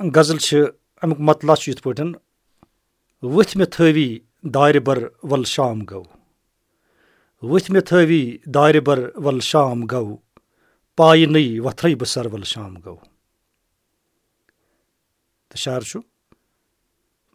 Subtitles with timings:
[0.00, 0.62] غزل چھِ
[1.02, 2.12] اَمیُک مطلب چھُ یِتھ پٲٹھۍ
[3.22, 4.08] ؤتھۍ مےٚ تھٲوی
[4.54, 4.98] دارِ بَر
[5.30, 6.04] وَل شام گوٚو
[7.42, 8.22] ؤتھۍ مےٚ تھٲوی
[8.54, 10.16] دارِ بَر وَل شام گوٚو
[10.96, 12.96] پایہِ نٔے وۄتھرَے بہٕ سَر وَل شام گوٚو
[15.48, 16.00] تہٕ شہر چھُ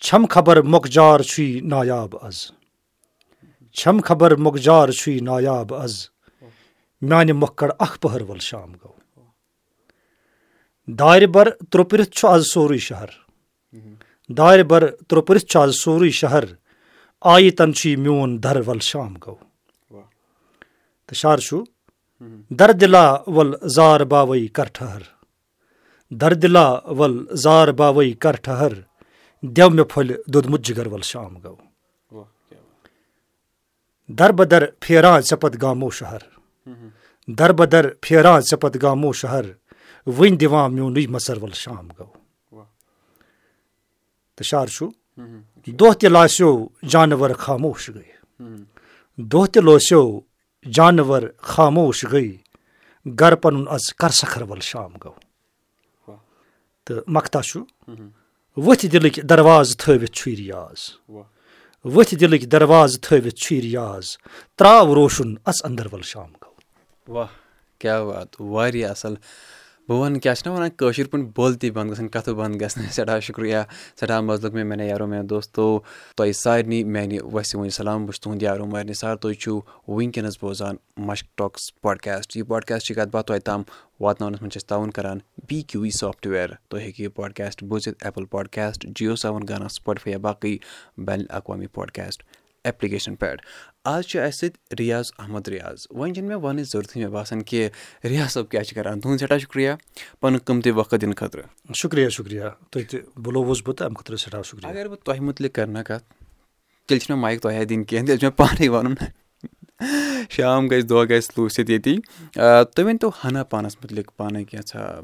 [0.03, 2.37] چھَم خبر مۄکجار چھُے نایاب آز
[3.77, 5.93] چھَم خبر مۄکجار چھُے نایاب آز
[7.07, 8.96] میانہِ مۄکھکڑ اکھ پٔہر وَل شام گوٚو
[10.87, 13.09] دارِ بَر ترٛوپرِتھ چھُ آز سورُے شہر
[14.37, 16.43] دارِ بَر ترٛوپرِتھ چھُ آز سورُے شہر
[17.31, 20.01] آیہِ تَن چھُے میون دَر وَل شام گوٚو
[21.07, 21.63] تہٕ شہر چھُ
[22.59, 25.01] دردِلا وَل زار باوے کر ٹھہر
[26.11, 26.67] دردِلا
[26.99, 28.73] وَل زار باوے کر ٹھہر
[29.43, 32.23] دٮ۪و مےٚ پھٔلہِ دوٚدمُت جِگر وَل شام گوٚو
[34.09, 36.21] دربدر پھیران ژےٚ پَتہٕ گامو شہر
[37.27, 39.45] دربدر پھیران ژےٚ پَتہٕ گامو شہر
[40.07, 42.63] وٕنۍ دِوان میونُے مَژَر وَل شام گوٚو
[44.35, 44.85] تہٕ شہر چھُ
[45.79, 46.51] دۄہ تہِ لاسیو
[46.91, 48.09] جانور خاموش گٔے
[49.31, 50.03] دۄہ تہِ لوسیو
[50.65, 52.27] جانور خاموش گٔے
[53.19, 56.15] گرٕ پَنُن اَز کر سَکھر وَل شام گوٚو
[56.85, 57.59] تہٕ مکھتا چھُ
[58.57, 60.79] ؤتھۍ دِلٕکۍ دروازٕ تھٲوِتھ چھُے رِیاض
[61.85, 64.05] ؤتھۍ دِلٕکۍ دروازٕ تھٲوِتھ چھُے رِیاض
[64.57, 67.31] ترٛاو روشُن اَژ اَندر وَل شام گوٚو واہ
[67.79, 69.15] کیٛاہ وات واریاہ اَصٕل
[69.89, 73.19] بہٕ وَنہٕ کیٛاہ چھِ نہ وَنان کٲشِر پٲٹھۍ بولتی بنٛد گژھان کَتھٕ بنٛد گژھنہٕ سٮ۪ٹھاہ
[73.27, 73.57] شُکریہ
[73.99, 75.79] سٮ۪ٹھاہ مَزٕ لوٚگ مےٚ میانہِ یارو میانہِ دوستو
[76.15, 80.37] تۄہہِ سارنٕے میانہِ وسہِ وۄنۍ سلام بہٕ چھُس تُہُنٛد یارو مارنہِ سار تُہۍ چھِو وٕنکیٚنَس
[80.41, 80.75] بوزان
[81.07, 83.61] مشک ٹاکٕس پاڈکاسٹ یہِ پاڈکاسٹ چھِ کَتھ باتھ تۄہہِ تام
[83.99, 85.17] واتناونَس منٛز چھِ أسۍ تعاوُن کَران
[85.47, 90.11] بی کیوٗ وی سافٹوِیَر تُہۍ ہیٚکِو یہِ پاڈکاسٹ بوٗزِتھ ایپٕل پاڈکاسٹ جِیو سیوَن گانا سٕپاٹفاے
[90.11, 90.57] یا باقٕے
[91.07, 92.23] بین الاقوامی پاڈکاسٹ
[92.63, 93.41] ایپلِکیشَن پٮ۪ٹھ
[93.93, 97.69] آز چھُ اَسہِ سۭتۍ رِیاض احمد رِیاض۔ وۄنۍ چھِنہٕ مےٚ وَنٕچ ضوٚرتھٕے مےٚ باسان کہِ
[98.03, 99.71] رِیاض صٲب کیٛاہ چھِ کَران؟ تُہُنٛد سٮ۪ٹھاہ شُکریہ۔
[100.21, 104.41] پَنُن قۭمتی وقت دِنہٕ خٲطرٕ۔ شُکریہ شُکریہ۔ تُہۍ تہِ بُلووُس بہٕ تہٕ اَمہِ خٲطرٕ سٮ۪ٹھاہ
[104.41, 106.03] شُکریہ۔ اگر بہٕ تۄہہِ مُتعلِق کَرٕ نا کَتھ
[106.87, 108.95] تیٚلہِ چھِنہٕ مایِک تۄہہِ دِنۍ کینٛہہ تیٚلہِ چھُ مےٚ پانَے وَنُن۔
[110.29, 111.97] شام گژھِ دۄہ گژھِ لوٗسِتھ ییٚتی۔
[112.75, 115.01] تُہۍ ؤنۍتو ہنا پانَس مُتعلِق پانَے کینٛژھا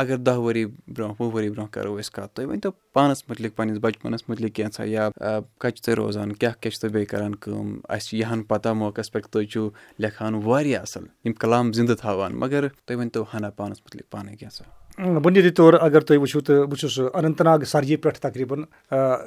[0.00, 3.78] اگر دَہ ؤری برونٛہہ وُہ ؤری برونٛہہ کَرو أسۍ کَتھ تُہۍ ؤنۍتو پانَس مُتعلِق پنٛنِس
[3.82, 7.78] بَچپَنَس مُتعلِق کینٛژھا یا کَتہِ چھُو تُہۍ روزان کیٛاہ کیٛاہ چھُو تُہۍ بیٚیہِ کَران کٲم؟
[7.88, 9.68] اَسہِ چھِ یہِ ہَن پَتہ موقعَس پٮ۪ٹھ تُہۍ چھُو
[10.02, 14.80] لیکھان واریاہ اَصٕل یِم کَلام زِندٕ تھاوان مگر تُہۍ ؤنۍتو ہنا پانَس مُتعلِق پانَے کینٛژھا
[15.22, 18.62] بُنیٲدی طور اگر تُہۍ وٕچھِو تہٕ بہٕ چھُس اننت ناگ سرجی پٮ۪ٹھ تقریٖباً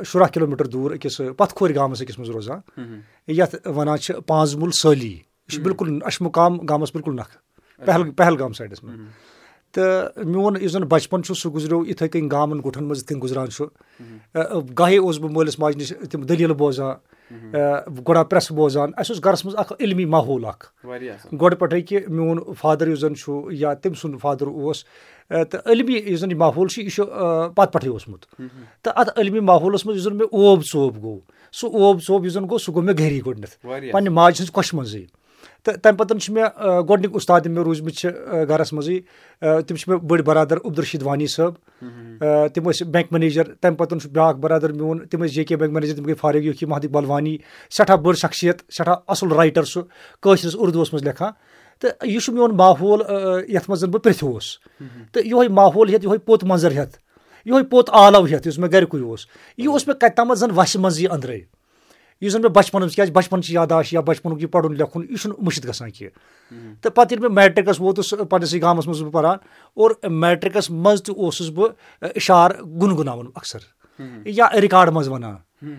[0.06, 2.60] شُراہ کِلوٗ میٖٹر دوٗر أکِس پَتھ کھورِ گامَس أکِس منٛز روزان
[3.28, 8.54] یَتھ وَنان چھِ پانٛژھ مُل سٲلی یہِ چھُ بِلکُل اَشمُقام گامَس بِلکُل نکھٕ پہل پہلگام
[8.54, 9.00] سایڈَس منٛز
[9.74, 13.22] تہٕ میون یُس زَن بَچپَن چھُ سُہ گُزریو یِتھَے کٔنۍ گامَن گُٹھَن منٛز یِتھ کٔنۍ
[13.24, 13.66] گُزران چھُ۔
[14.80, 16.96] گاہے اوسُس بہٕ مٲلِس ماجہِ نِش تِم دٔلیٖلہٕ بوزان۔
[18.08, 20.66] گۄڈا پرٛٮ۪سہٕ بوزان۔ اَسہِ اوس گَرَس منٛز اَکھ علمی ماحول اَکھ۔
[21.42, 24.84] گۄڈٕ پٮ۪ٹھَے کہِ میون فادَر یُس زَن چھُ یا تٔمۍ سُنٛد فادَر اوس
[25.30, 27.04] تہٕ علمی یُس زَن یہِ ماحول چھُ یہِ چھُ
[27.56, 28.22] پَتہٕ پٮ۪ٹھَے اوسمُت۔
[28.84, 31.20] تہٕ اَتھ علمی ماحولَس منٛز یُس زَن مےٚ اوب ژوب گوٚو
[31.54, 34.76] سُہ اوب ژوب یُس زَن گوٚو سُہ گوٚو مےٚ گَری گۄڈنٮ۪تھ۔ پنٛنہِ ماجہِ ہِنٛز کۄچھِ
[34.76, 35.23] منٛزٕے
[35.64, 36.50] تہٕ تَمہِ پَتہٕ چھِ مےٚ
[36.90, 38.10] گۄڈنِکۍ اُستاد یِم مےٚ روٗزمٕتۍ چھِ
[38.50, 41.54] گَرَس منٛزٕے تِم چھِ مےٚ بٔڑۍ بَرادَر عبدالرشیٖد وانی صٲب
[42.54, 45.74] تِم ٲسۍ بٮ۪نٛک مَنیجَر تَمہِ پَتہٕ چھُ بیٛاکھ بَرادَر میون تِم ٲسۍ جے کے بٮ۪نٛک
[45.74, 47.38] مَنیجَر تِم گٔے فاروق یوٗکی محدِق بَلوانی
[47.72, 49.82] سٮ۪ٹھاہ بٔڑ شخصیت سٮ۪ٹھاہ اَصٕل رایٹَر سُہ
[50.22, 51.32] کٲشرِس اُردوٗوَس منٛز لیکھان۔
[51.80, 53.00] تہٕ یہِ چھُ میون ماحول
[53.48, 54.46] یَتھ منٛز زَن بہٕ پِرٛژھیوُس
[55.12, 56.98] تہٕ یِہوے ماحول ہیٚتھ یِہوے پوٚت منظر ہیٚتھ
[57.46, 59.26] یِہوے پوٚت آلو ہیٚتھ یُس مےٚ گَرِکُے اوس
[59.58, 61.40] یہِ اوس مےٚ کَتہِ تامَتھ زَن وَسہِ منٛزٕے أنٛدرَے
[62.24, 65.66] یُس زَن مےٚ بَچپَنَس کیٛازِ بَچپَنچہِ یاداش یا بَچپَنُک یہِ پَرُن لیکھُن یہِ چھُنہٕ مٔشِد
[65.66, 69.38] گژھان کینٛہہ۔ تہٕ پَتہٕ ییٚلہِ مےٚ میٹرِکَس ووتُس پنٛنِسٕے گامَس منٛز بہٕ پَران
[69.74, 71.70] اور میٹرِکَس منٛز تہِ اوسُس بہٕ
[72.16, 72.52] اِشار
[72.82, 73.60] گُنگُناوُن اَکثر
[74.26, 75.36] یا رِکاڈ منٛز وَنان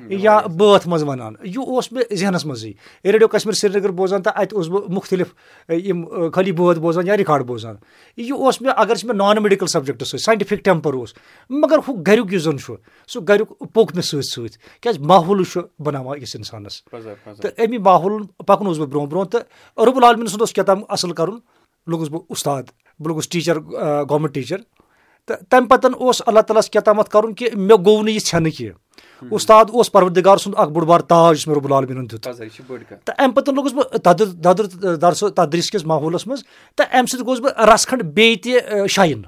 [0.09, 2.73] یا بٲتھ منٛز وَنان۔ یہِ اوس مےٚ ذہنَس منٛزٕے۔
[3.13, 5.35] ریڈیو کَشمیٖر سرینگر بوزان تہٕ اَتہِ اوسُس بہٕ مُختٔلِف
[5.71, 7.75] یِم خٲلی بٲتھ بوزان یا رِکاڈ بوزان۔
[8.17, 11.15] یہِ اوس مےٚ اگر چھِ مےٚ نان میڈِکَل سَبجَکٹ سۭتۍ ساینٹِفِک ٹٮ۪مپَر اوس۔
[11.51, 12.75] مگر ہُہ گَریُک یُس زَن چھُ
[13.09, 16.85] سُہ گَریُک پوٚک مےٚ سۭتۍ سۭتۍ کیٛازِ ماحولٕے چھُ بَناوان أکِس اِنسانَس۔
[17.43, 21.13] تہٕ اَمی ماحول پَکنووُس بہٕ برونٛہہ برونٛہہ تہٕ رۄب العالمیٖن سُنٛد اوس کیٛاہ تام اَصٕل
[21.13, 21.39] کَرُن؟
[21.87, 23.59] لوٚگُس بہٕ اُستاد بہٕ لوٚگُس ٹیٖچَر
[24.11, 24.57] گورمٮ۪نٛٹ ٹیٖچَر
[25.27, 28.21] تہٕ تَمہِ پَتہٕ اوس اللہ تعالیٰ ہَس کیٛاہ تامَتھ کَرُن کہِ مےٚ گوٚو نہٕ یہِ
[28.21, 28.84] ژھٮ۪نہٕ کینٛہہ
[29.31, 33.35] اُستاد اوس پَروَردِگار سُنٛد اکھ بوٚڑ بار تاج یُس مےٚ رۄب العالمیٖنَن دیُت تہٕ اَمہِ
[33.35, 36.43] پَتہٕ لوٚگُس بہٕ دۄدُر دۄدُر دَرسہٕ تَدریٖس کِس ماحولَس منٛز
[36.77, 39.23] تہٕ اَمہِ سۭتۍ گوٚوُس بہٕ رَژھ کھنٛڈ بیٚیہِ تہِ شایِن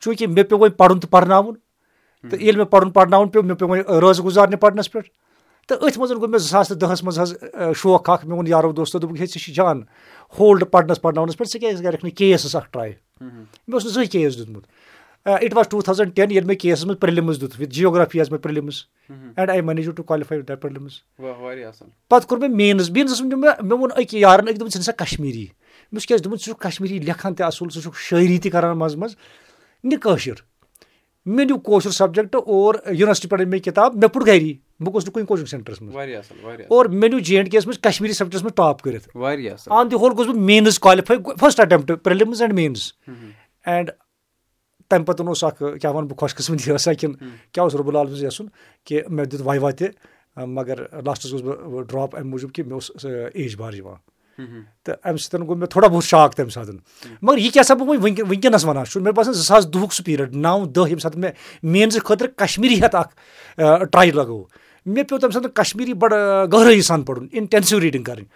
[0.00, 1.54] چوٗنٛکہِ مےٚ پیوٚو وۄنۍ پَرُن تہٕ پَرناوُن
[2.30, 5.08] تہٕ ییٚلہِ مےٚ پَرُن پَرناوُن پیوٚو مےٚ پیوٚو وۄنۍ رٲزٕ گُزارنہِ پَرنَس پٮ۪ٹھ
[5.68, 7.34] تہٕ أتھۍ منٛز گوٚو مےٚ زٕ ساس تہٕ دَہَس منٛز حظ
[7.76, 9.82] شوق اکھ مےٚ ووٚن یارو دوستو دوٚپُکھ ہے ژےٚ چھُ جان
[10.38, 14.10] ہولڈ پَرنَس پَرناونَس پٮ۪ٹھ ژٕ کیازِ کَرکھ نہٕ کیسَس اکھ ٹراے مےٚ اوس نہٕ زٕہٕنۍ
[14.10, 14.64] کیس دیُتمُت
[15.26, 18.40] it was two thousand ten ییٚلہِ مےٚ کیسَس منٛز پرٛلِمٕز دیُت وِتھ جیوگرافی ایز مےٚ
[18.40, 20.92] prelims and I manage to qualify with prelims
[22.08, 24.78] پَتہٕ کوٚر مےٚ مینٕز مینٕزَس منٛز نیوٗ مےٚ مےٚ ووٚن أکۍ یارَن أکۍ دوٚپُن ژٕ
[24.78, 28.38] نِسا کَشمیٖری مےٚ اوس کیٛازِ دوٚپمُت ژٕ چھُکھ کَشمیٖری لیکھان تہِ اَصٕل ژٕ چھُکھ شٲعری
[28.38, 29.16] تہِ کَران منٛزٕ منٛز
[29.84, 30.34] نہِ کٲشِر
[31.26, 35.04] مےٚ نیوٗ کٲشُر سَبجَکٹ اور یوٗنیورسٹی پٮ۪ٹھ أنۍ مےٚ کِتاب مےٚ پوٚر گَری بہٕ گوٚژھ
[35.04, 38.42] نہٕ کُنہِ کوچِنٛگ سٮ۪نٹرَس منٛز اور مےٚ نیوٗ جے اینٛڈ کے یَس منٛز کَشمیٖری سَبجَکٹَس
[38.42, 39.08] منٛز ٹاپ کٔرِتھ
[39.70, 42.92] آن دِ ہول گوٚژھ بہٕ mains qualify first attempt prelims and mains
[43.66, 43.90] and
[44.94, 47.16] تَمہِ پَتہٕ اوس اکھ کیاہ وَنہٕ بہٕ خۄش قٕسمتی ٲسا کِنہٕ
[47.52, 48.46] کیاہ اوس رۄبُل عالمَس یَژھُن
[48.84, 49.88] کہِ مےٚ دیُت واے وا تہِ
[50.36, 53.96] مگر لاسٹَس گوٚژھ بہٕ ڈراپ اَمہِ موٗجوٗب کہِ مےٚ اوس ایج بار یِوان
[54.84, 56.74] تہٕ اَمہِ سۭتۍ گوٚو مےٚ تھوڑا بہت شاک تَمہِ ساتہٕ
[57.22, 60.04] مگر یہِ کیاہ سا بہٕ وۄنۍ وٕنکیٚنَس وَنان چھُ مےٚ باسان زٕ ساس دُہُک سُہ
[60.04, 61.32] پیٖرِیڈ نَو دہ ییٚمہِ ساتہٕ مےٚ
[61.62, 63.14] مینزٕ خٲطرٕ کَشمیٖری ہٮ۪تھ اکھ
[63.92, 64.44] ٹراے لگوو
[64.86, 68.26] مےٚ پیوٚو تَمہِ ساتہٕ کَشمیٖری بَڑٕ گہرٲیی سان پَرُن اِنٹینسِو ریٖڈِنٛگ کَرٕنۍ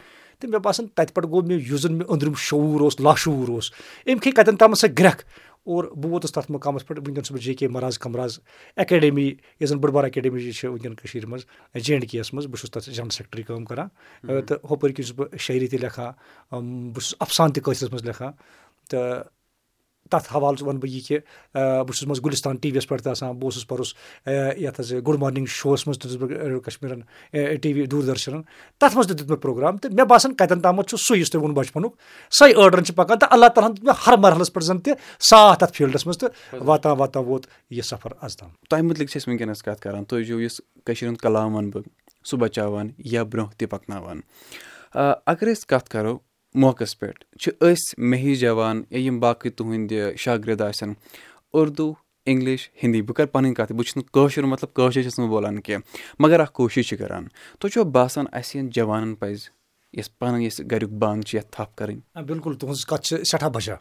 [0.40, 3.70] تہٕ مےٚ باسان تَتہِ پٮ۪ٹھ گوٚو مےٚ یُس زَن مےٚ أنٛدرِم شعوٗر اوس لاشوٗر اوس
[4.06, 5.24] أمۍ کھے کَتٮ۪ن تامَتھ سۄ گرٛٮ۪کھ
[5.64, 8.38] اور بہٕ ووتُس تَتھ مُقامَس پٮ۪ٹھ وٕنکیٚن چھُس بہٕ جے کے مَراز کَمراز
[8.76, 9.26] اٮ۪کیڈمی
[9.60, 11.44] یۄس زَن بٔڑ بار اٮ۪کیڈمی چھِ وٕنکیٚن کٔشیٖرِ منٛز
[11.84, 13.88] جے اینٛڈ کے یَس منٛز بہٕ چھُس تَتھ جنرَل سٮ۪کرٹری کٲم کَران
[14.46, 16.12] تہٕ ہُپٲرۍ کِنۍ چھُس بہٕ شٲعری تہِ لیکھان
[16.92, 18.32] بہٕ چھُس اَفسان تہِ کٲشرِس منٛز لیکھان
[18.90, 19.22] تہٕ
[20.10, 21.18] تَتھ حوالہٕ وَنہٕ بہٕ یہِ کہِ
[21.54, 23.94] بہٕ چھُس منٛز گُلِستان ٹی وی یَس پٮ۪ٹھ تہِ آسان بہٕ اوسُس پَرُس
[24.56, 27.00] یَتھ حظ گُڈ مارنِنٛگ شووَس منٛز تہِ چھُس بہٕ کَشمیٖرَن
[27.62, 28.42] ٹی وی دوٗردَرشَنَن
[28.78, 31.42] تَتھ منٛز تہِ دیُت مےٚ پرٛوگرام تہٕ مےٚ باسان کَتٮ۪ن تامَتھ چھُ سُے یُس تۄہہِ
[31.42, 31.94] ووٚن بَچپَنُک
[32.38, 34.92] سۄے ٲڈرَن چھِ پَکان تہٕ اللہ تعالیٰ ہَن دیُت مےٚ ہر مرحلَس پٮ۪ٹھ زَن تہِ
[35.30, 39.20] ساتھ اَتھ فیٖلڈَس منٛز تہٕ واتان واتان ووت یہِ سفر اَز تام۔ تۄہہِ مُتعلِق چھِ
[39.20, 41.82] أسۍ وٕنکیٚنَس کَتھ کَران تُہۍ چھُو یُس کٔشیٖرِ ہُنٛد کلام وَنہٕ بہٕ
[42.24, 44.20] سُہ بَچاوان یا برونٛہہ تہِ پَکناوان۔
[44.94, 46.18] اگر أسۍ کَتھ کَرو
[46.54, 50.92] موقعس پٮ۪ٹھ چھِ أسۍ مے ہی جوان یا یِم باقٕے تُہٕنٛدۍ شاگرِد آسن
[51.54, 51.92] اُردو
[52.26, 55.60] اِنٛگلِش ہِندی بہٕ کَرٕ پَنٕنۍ کَتھ بہٕ چھُس نہٕ کٲشُر مطلب کٲشُر چھُس نہٕ بولان
[55.60, 57.28] کینٛہہ مگر اکھ کوٗشِش چھِ کَران
[57.58, 59.48] تۄہہِ چھُوا باسان اَسہِ یَن جوانَن پَزِ
[59.92, 63.76] یۄس پَنٕنۍ یۄس گَریُک بانہٕ چھِ یَتھ تھپھ کَرٕنۍ؟ بِلکُل تُہٕنٛز کَتھ چھِ سٮ۪ٹھاہ بَجان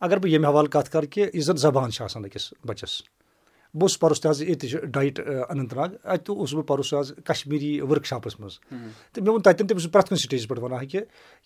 [0.00, 3.00] اگر بہٕ ییٚمہِ حوالہٕ کَتھ کَرٕ کہِ یُس زَن زَبان چھِ آسان أکِس بَچَس
[3.74, 6.94] بہٕ اوسُس پَرُس تہِ حظ ییٚتہِ چھِ ڈایٹ اننت ناگ اَتہِ تہِ اوسُس بہٕ پَرُس
[6.94, 10.48] حظ کَشمیٖری ؤرٕک شاپَس منٛز تہٕ مےٚ ووٚن تَتٮ۪ن تہِ بہٕ چھُس پرٛٮ۪تھ کُنہِ سِٹیجَس
[10.48, 11.00] پٮ۪ٹھ وَنان کہِ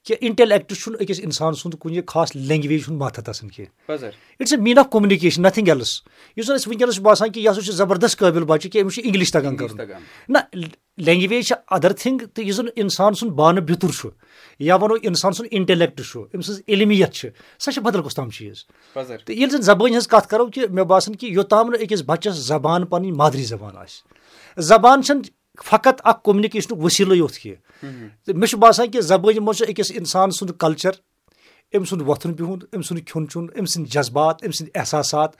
[0.05, 4.05] کہِ اِنٹَلیکٹ چھُنہٕ أکِس اِنسان سُنٛد کُنہِ خاص لینٛگویج ہُنٛد ماتحت آسان کینٛہہ۔
[4.38, 6.02] It's a mean of communication nothing else.
[6.37, 8.94] یُس زَن اَسہِ وٕنکیٚنَس چھُ باسان کہِ یہِ ہسا چھُ زَبردست قٲبِل بَچہِ کہِ أمِس
[8.94, 9.81] چھُ اِنٛگلِش تَگان کَرُن۔
[10.29, 10.38] نہ
[10.98, 14.08] لینٛگویج چھِ اَدَر تھِنٛگ تہٕ یُس زَن اِنسان سُنٛد بانہٕ بِتُر چھُ
[14.58, 17.28] یا وَنو اِنسان سُنٛد اِنٹَلیکٹ چھُ أمۍ سٕنٛز علمِیت چھِ
[17.58, 18.64] سۄ چھِ بَدل کُس تام چیٖز
[18.94, 22.34] تہٕ ییٚلہِ زَن زبٲنۍ ہٕنٛز کَتھ کَرو کہِ مےٚ باسان کہِ یوٚتام نہٕ أکِس بَچَس
[22.46, 25.22] زبان پَنٕنۍ مادری زبان آسہِ زبان چھَنہٕ
[25.64, 29.93] فقط اکھ کوٚمنِکیشنُک ؤسیٖلٕے یوت کینٛہہ تہٕ مےٚ چھُ باسان کہِ زبٲنۍ منٛز چھُ أکِس
[29.94, 30.93] اِنسان سُنٛد کَلچَر
[31.75, 35.31] أمۍ سُنٛد وۄتھُن بِہُن أمۍ سُنٛد کھیوٚن چیوٚن أمۍ سٕنٛدۍ جذبات أمۍ سٕنٛدۍ احساسات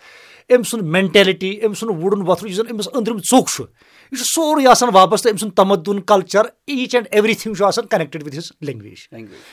[0.51, 3.65] أمۍ سُنٛد مٮ۪نٹیلِٹی أمۍ سُنٛد وُڈُن وۄتھُن یُس زَن أمِس أنٛدرِم ژوٚک چھُ
[4.13, 7.87] یہِ چھُ سورُے آسان وابستہٕ أمۍ سُنٛد تَمدُن culture each and everything چھُ آسان
[7.87, 9.09] کَنیکٹِڈ وِد ہِز لینٛگویج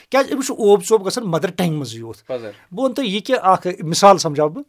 [0.10, 3.36] کیازِ أمِس چھُ اوب ژوٚپ گژھان مَدَر ٹنٛگہِ منٛزٕے یوت بہٕ وَنہٕ تۄہہِ یہِ کہِ
[3.42, 4.64] اکھ مِثال سَمجاو بہٕ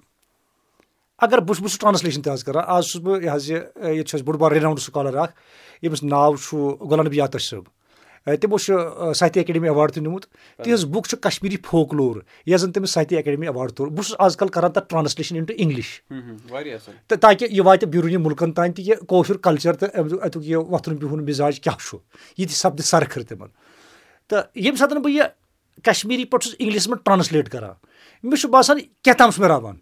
[1.19, 3.57] اگر بہٕ چھُس بہٕ چھُس ٹرانسلیشن تہِ حظ کران آز چھُس بہٕ یہِ حظ یہِ
[3.57, 5.33] ییٚتہِ چھُ اَسہِ بوٚڑ بار رِناوُنڈ سکالر اکھ
[5.83, 6.57] ییٚمِس ناو چھُ
[6.91, 7.63] غلام نبی آتش صٲب
[8.27, 10.27] تِمو چھُ ساہتیہ اکیڈمی ایواڈ تہِ نیوٗمُت
[10.57, 12.17] تِہنٛز بُک چھِ کشمیٖری فوک لور
[12.47, 15.55] یۄس زَن تٔمِس ساہتیہ اکیڈمی ایواڈ توٚر بہٕ چھُس آز کل کران تَتھ ٹرانسلیشن اِنٹو
[15.57, 16.01] اِنگلِش
[17.09, 20.97] تہٕ تاکہِ یہِ واتہِ بیروٗنی مُلکن تانۍ تہِ یہِ کٲشُر کلچر تہٕ اَتیُک یہِ وۄتھُن
[20.97, 21.99] بِہُن مِزاج کیاہ چھُ
[22.39, 23.49] یہِ تہِ سَپدِ سرخر تِمن
[24.29, 25.25] تہٕ ییٚمہِ ساتہٕ بہٕ یہِ
[25.85, 27.73] کشمیٖری پٲٹھۍ چھُس اِنگلِشس منٛز ٹرانسلیٹ کران
[28.23, 29.77] مےٚ چھُ باسان کیاہ تام چھُ مےٚ راوان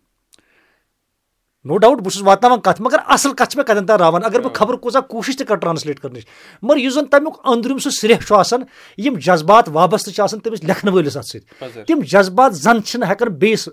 [1.64, 4.40] نو ڈاوُٹ بہٕ چھُس واتناوان کَتھ مگر اَصٕل کَتھ چھِ مےٚ کَتٮ۪ن تام راوان۔ اگر
[4.40, 6.24] بہٕ خبر کوٗتاہ کوٗشِش تہِ کَرٕ ٹرٛانسلیٹ کَرنٕچ
[6.62, 8.60] مگر یُس زَن تَمیُک أنٛدرِم سُہ صرف چھُ آسان
[9.04, 13.28] یِم جذبات وابستہٕ چھِ آسان تٔمِس لیکھنہٕ وٲلِس اَتھ سۭتۍ۔ تِم جذبات زَن چھِنہٕ ہٮ۪کان
[13.28, 13.68] بیٚیِس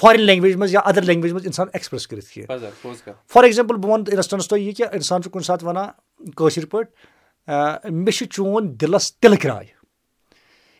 [0.00, 4.12] فارِن لینٛگویج منٛز یا اَدَر لینٛگویج منٛز اِنسان ایٚکٕسپرٛیس کٔرِتھ کینٛہہ۔ فار ایٚگزامپٕل بہٕ وَنہٕ
[4.12, 9.14] اِنسٹنس تۄہہِ یہِ کہِ اِنسان چھُ کُنہِ ساتہٕ وَنان کٲشِر پٲٹھۍ مےٚ چھُ چون دِلَس
[9.16, 9.81] تِلہٕ کراے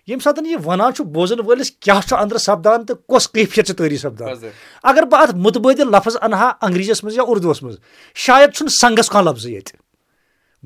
[0.06, 3.76] ییٚمہِ ساتہٕ یہِ وَنان چھُ بوزَن وٲلِس کیاہ چھُ أنٛدرٕ سَپدان تہٕ کۄس کیفیت چھِ
[3.76, 4.28] تٲری سَپدان؟
[4.82, 7.76] اگر بہٕ اَتھ مُتبٲدِل لفظ اَنہٕ ہا انگریٖزیَس منٛز یا اُردوَس منٛز
[8.14, 9.80] شاید چھُنہٕ سنٛگَس کانٛہہ لفظٕے ییٚتہِ۔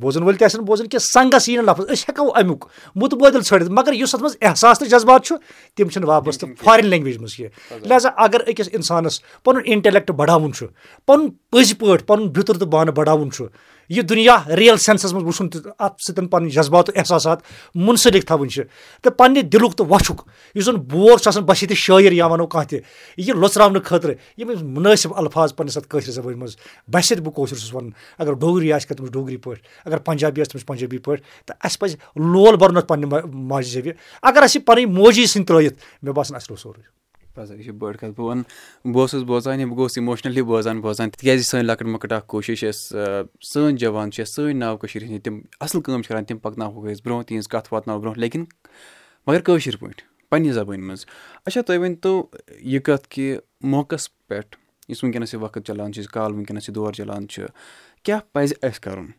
[0.00, 2.64] بوزَن وٲلۍ تہِ آسن بوزان کہِ سنٛگَس یی نہٕ لفظ أسۍ ہٮ۪کو اَمیُک
[2.95, 5.35] مُتبٲدِل ژھٲڑِتھ مگر یُس اَتھ منٛز احساس تہٕ جذبات چھُ
[5.75, 10.66] تِم چھِنہٕ وابستہٕ فارِن لینٛگویج منٛز کینٛہہ۔ لہٰذا اگر أکِس اِنسانَس پَنُن اِنٹَلیکٹ بَڑاوُن چھُ
[11.07, 13.47] پَنُن پٔزۍ پٲٹھۍ پَنُن بِتُر تہٕ بانہٕ بَڑاوُن چھُ
[13.88, 17.38] یہِ دُنیا رِیَل سٮ۪نسَس منٛز وٕچھُن تہٕ اَتھ سۭتۍ پَنٕنۍ جذبات تہٕ احساسات
[17.75, 18.62] مُنسلِک تھاوٕنۍ چھِ
[19.02, 20.23] تہٕ پَننہِ دِلُک تہٕ وۄچھُک
[20.55, 22.81] یُس زَن بور چھُ آسان بَس ییٚتہِ شٲعر یا وَنو کانٛہہ تہِ
[23.16, 26.57] یہِ لۄژراونہٕ خٲطرٕ یِم مُنٲسِب الفاظ پَننِس اَتھ کٲشِر زبٲنۍ منٛز
[26.93, 30.50] بَسہِ بہٕ کٲشُر چھُس وَنان اگر ڈوگری آسہِ کَرِ تٔمِس ڈوگری پٲٹھۍ اگر پنجابی آسہِ
[30.52, 34.66] تٔمِس پنجابی پٲٹھۍ تہٕ اَسہِ پَزِ لول بَرُن اَتھ پَننہِ ماجہِ زیٚوِ اگر اَسہِ یہِ
[34.66, 36.83] پَنٕنۍ موجی سٕنٛدۍ ترٛٲیِتھ مےٚ باسان اَسہِ روٗد سورُے
[37.38, 38.45] یہِ چھِ بٔڑ کَتھ بہٕ وَنہٕ
[38.85, 42.64] بہٕ اوسُس بوزان یا بہٕ گوٚوُس اِموشنٔلی بوزان بوزان تِکیازِ سٲنۍ لۄکٕٹ مۄکٕٹ اکھ کوٗشِش
[42.64, 42.93] ٲس
[43.52, 47.02] سٲنۍ جوان چھِ سٲنۍ ناو کٔشیٖرِ ہِنٛدۍ تِم اَصٕل کٲم چھِ کَران تِم پَکناوہوکھ أسۍ
[47.05, 48.45] برونٛہہ تِہِنٛز کَتھ واتناوو برونٛہہ لیکِن
[49.26, 51.07] مگر کٲشِر پٲٹھۍ پنٛنہِ زبٲنۍ منٛز۔
[51.47, 52.26] اچھا تُہۍ ؤنۍتو
[52.61, 54.57] یہِ کَتھ کہِ موقعس پٮ۪ٹھ
[54.88, 57.45] یُس وٕنکیٚنَس یہِ وقت چَلان چھُ یُس کال وٕنکیٚنَس یہِ دور چَلان چھُ
[58.02, 59.11] کیٛاہ پَزِ اَسہِ کَرُن؟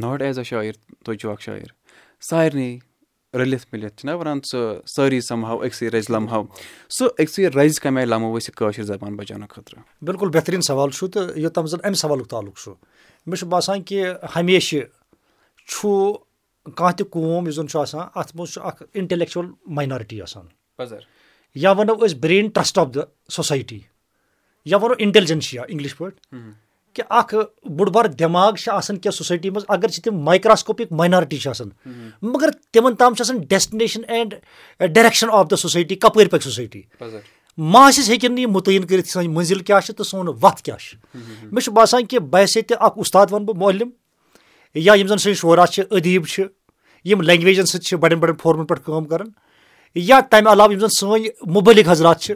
[0.00, 0.72] ناٹ ایز اَ شاعر
[1.04, 1.68] تُہۍ چھُو اَکھ شاعر
[2.20, 2.78] سارنٕے
[3.34, 6.44] رٔلِتھ مِلِتھ چھِنہ وَنان سُہ سٲری سَمہاو أکسٕے رَزِ لَمہاو۔
[6.90, 10.90] سُہ أکسٕے رَزِ کَمہِ آیہِ لَمو أسۍ یہِ کٲشِر زَبان بَچاونہٕ خٲطرٕ۔ بِلکُل بہتریٖن سوال
[10.90, 12.72] چھُ تہٕ یوٚتام زَن اَمہِ سوالُک تعلُق چھُ۔
[13.26, 14.80] مےٚ چھُ باسان کہِ ہمیشہِ
[15.68, 15.88] چھُ
[16.74, 20.44] کانٛہہ تہِ قوم یُس زَن چھُ آسان اَتھ منٛز چھُ اکھ اِنٹلیکچُوَل ماینارٹی آسان۔
[21.54, 22.98] یا وَنو أسۍ brain trust of the
[23.28, 23.80] society
[24.64, 26.48] یا وَنو اِنٹیلجَنشیا اِنگلِش پٲٹھۍ
[26.94, 27.34] کہِ اکھ
[27.66, 31.68] بوٚڑ بار دٮ۪ماغ چھِ آسان کینٛہہ سوسایٹی منٛز اگر چھِ تِم مایکراسکوپِک ماینارٹی چھِ آسان۔
[32.22, 34.34] مگر تِمن تام چھِ آسان destination and
[34.80, 36.82] direction of the society کَپٲرۍ پَکہِ سوسایٹی
[37.58, 40.98] ماسِس ہیٚکن نہٕ یہِ مُتعین کٔرِتھ سٲنۍ مٔنزِل کیاہ چھِ تہٕ سون وَتھ کیاہ چھِ۔
[41.52, 43.90] مےٚ چھُ باسان کہِ باسے تہِ اکھ اُستاد وَنہٕ بہٕ مولِم
[44.74, 46.44] یا یِم زَن سٲنۍ شورا چھِ أدیٖب چھِ
[47.04, 49.26] یِم لینٛگویجَن سۭتۍ چھِ بَڑٮ۪ن بَڑٮ۪ن فورمَن پؠٹھ کٲم کَران۔
[49.94, 52.34] یا تَمہِ علاوٕ یِم زَن سٲنۍ مُبلِق حضرات چھِ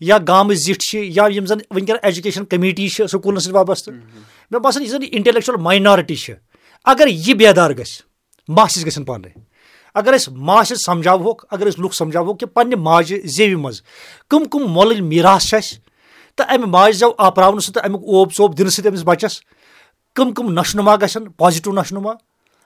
[0.00, 3.94] یا گامٕچ زِٹھۍ چھِ یا یِم زَن وٕنکیٚن ایجوکیشَن کٔمیٖٹی چھِ سکوٗلَن سۭتۍ وابستہٕ
[4.50, 6.34] مےٚ باسان یُس زَن یہِ اِنٹلیکچُوَل ماینارٹی چھِ
[6.84, 8.02] اگر یہِ بیدار گژھِ
[8.48, 9.28] ماسِس گژھن پانَے
[9.94, 13.82] اگر أسۍ ماسہِ سَمجھاوہوکھ اگر أسۍ لُکھ سَمجھاوہوکھ کہِ پنٕنہِ ماجہِ زیوِ منٛز
[14.28, 15.78] کٕم کٕم مۄلٕنۍ میٖراث چھِ اَسہِ
[16.36, 19.40] تہٕ اَمہِ ماجہِ زؠو آپراونہٕ سۭتۍ تہٕ اَمیُک اوپ ژوٚپ دِنہٕ سۭتۍ أمِس بَچَس
[20.14, 22.12] کٕم کٕم نشنُما گژھن پازِٹِو نشنُما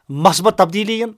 [0.09, 1.11] مَثبت تبدیٖلی یِن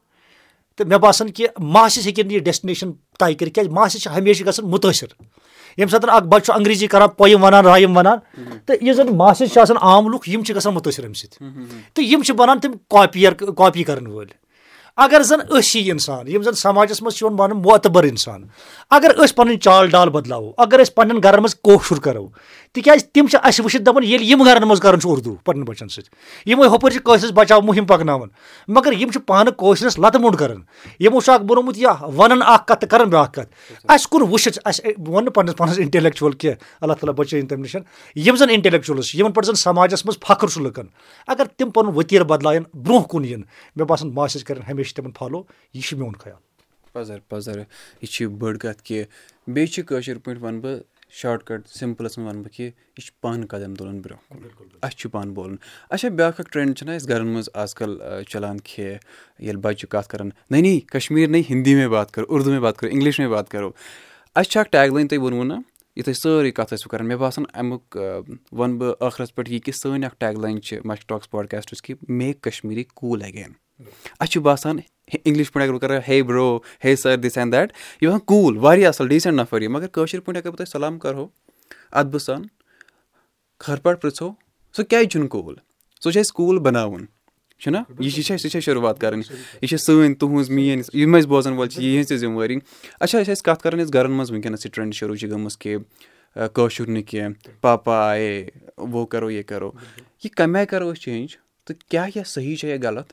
[0.77, 4.47] تہٕ مےٚ باسان کہِ ماسِس ہیٚکن نہٕ یہِ ڈیسٹِنیشَن طے کٔرِتھ کیازِ ماسِس چھِ ہمیشہِ
[4.47, 5.07] گژھان مُتٲثر۔
[5.79, 8.19] ییٚمہِ ساتہٕ اکھ بَچہِ چھُ انگریٖزی کران پویم وَنان رایِم وَنان
[8.67, 11.47] تہٕ یُس زَن ماسِز چھِ آسان عام لُکھ یِم چھِ گژھان مُتٲثر اَمہِ سۭتۍ۔
[11.95, 14.35] تہٕ یِم چھِ بَنان تِم کاپیر کاپی کرن وٲلۍ۔
[14.97, 18.45] اگر زَن أسۍ یی اِنسان یِم زَن سماجَس منٛز چھِ یِوان وَنُن معتبر اِنسان
[18.91, 22.29] اگر أسۍ پَنٕنۍ چال ڈال بدلاوو اگر أسۍ پَنٕنٮ۪ن گرن منٛز کٲشُر کَرو
[22.75, 25.89] تِکیازِ تِم چھِ اَسہِ وٕچھِتھ دَپان ییٚلہِ یِم گرن منٛز کَران چھُ اردوٗ پَنٕنٮ۪ن بَچن
[25.89, 26.09] سۭتۍ
[26.47, 28.29] یِمے ہُپٲرۍ چھِ کٲشرِس بَچاو مُہِم پَکناوان
[28.69, 30.63] مگر یِم چھِ پانہٕ کٲشرِس لَتہٕ موٚنٛڈ کَران۔
[31.01, 33.55] یِمو چھُ اکھ بوٚرمُت یا وَنان اکھ کَتھ تہٕ کَران بیٛاکھ کَتھ۔
[33.89, 37.77] اَسہِ کوٚر وٕچھِتھ اَسہِ وَنہٕ نہٕ پَنٕنِس پانَس اِنٹلیکچُوَل کینٛہہ اللہ تعالیٰ بَچٲیِن تَمہِ نِش۔
[38.27, 40.87] یِم زَن اِنٹلیکچُوَلٕز چھِ یِمَن پؠٹھ زَن سماجَس منٛز فخٕر چھُ لُکَن۔
[41.27, 43.41] اگر تِم پَنُن ؤتیٖر بَدلایَن برونٛہہ کُن یِن
[43.77, 45.43] مےٚ باسان ماسِز کَرن ہمیشہِ تِمَن فالو
[45.75, 46.37] یہِ چھُ میون خیال۔
[50.09, 50.79] یہِ پٲٹھۍ وَنہٕ بہٕ
[51.13, 54.97] شاٹ کَٹ سِمپٕلَس منٛز وَنہٕ بہٕ کہِ یہِ چھُ پانہٕ قدم تُلُن برونٛہہ کُن۔ اَسہِ
[54.99, 55.57] چھُ پانہٕ بولُن۔
[55.91, 57.99] اچھا بیٛاکھ اَکھ ٹرٛٮ۪نٛڈ چھُنہ اَسہِ گَرَن منٛز آز کَل
[58.29, 58.85] چَلان کہِ
[59.39, 62.61] ییٚلہِ بَچہِ چھِ کَتھ کَران نٔے نی کَشمیٖر نٔے ہِندی میں بات کَرو اُردو میں
[62.61, 63.71] بات کَرو اِنٛگلِش میں بات کَرو
[64.35, 65.55] اَسہِ چھِ اَکھ ٹیگ لایِن تۄہہِ ووٚنوُ نہ
[65.97, 67.97] یُتھ أسۍ سٲرٕے کَتھ ٲسوٕ کَران مےٚ باسان اَمیُک
[68.53, 71.95] وَنہٕ بہٕ ٲخرَس پٮ۪ٹھ یہِ کہِ سٲنۍ اَکھ ٹیگ لایِن چھِ مَسٹ ٹاکٕس پاڈکاسٹٕس کہِ
[72.09, 73.53] میک کَشمیٖری کوٗل اگین
[74.21, 74.79] اَسہِ چھُ باسان
[75.13, 78.57] اِنٛگلِش پٲٹھۍ اگر بہٕ کَرٕ ہے برو ہے سَر دِس اینڈ دیٹ یہِ باسان کوٗل
[78.57, 81.27] واریاہ اَصٕل ڈیٖسٮ۪نٛٹ نَفر یہِ مگر کٲشِر پٲٹھۍ اگر بہٕ تۄہہِ سلام کَرہو
[81.93, 82.43] اَدبہٕ سان
[83.59, 84.31] پٲٹھۍ پِرٛژھو
[84.77, 85.55] سُہ کیٛازِ چھُنہٕ کوٗل
[86.03, 87.05] سُہ چھُ اَسہِ کوٗل بَناوُن
[87.61, 89.23] چھُنہ یہِ چھِ یہِ چھےٚ شُروعات کَرٕنۍ
[89.63, 92.57] یہِ چھِ سٲنۍ تُہٕنٛز میٛٲنۍ یِم اَسہِ بوزَن وٲلۍ چھِ یِہٕنٛز تہِ ذِمہٕ وٲری
[93.01, 95.77] اچھا أسۍ ٲسۍ کَتھ کَران أسۍ گَرَن منٛز وٕنکٮ۪نَس یہِ ٹرٛٮ۪نٛڈ شروٗع چھِ گٔمٕژ کہِ
[96.55, 99.71] کٲشُر نہٕ کینٛہہ پاپا آیے وہ کَرو یہِ کَرو
[100.25, 101.37] یہِ کَمہِ آیہِ کَرو أسۍ چینٛج
[101.67, 103.13] تہٕ کیٛاہ یہِ صحیح چھےٚ یا غلط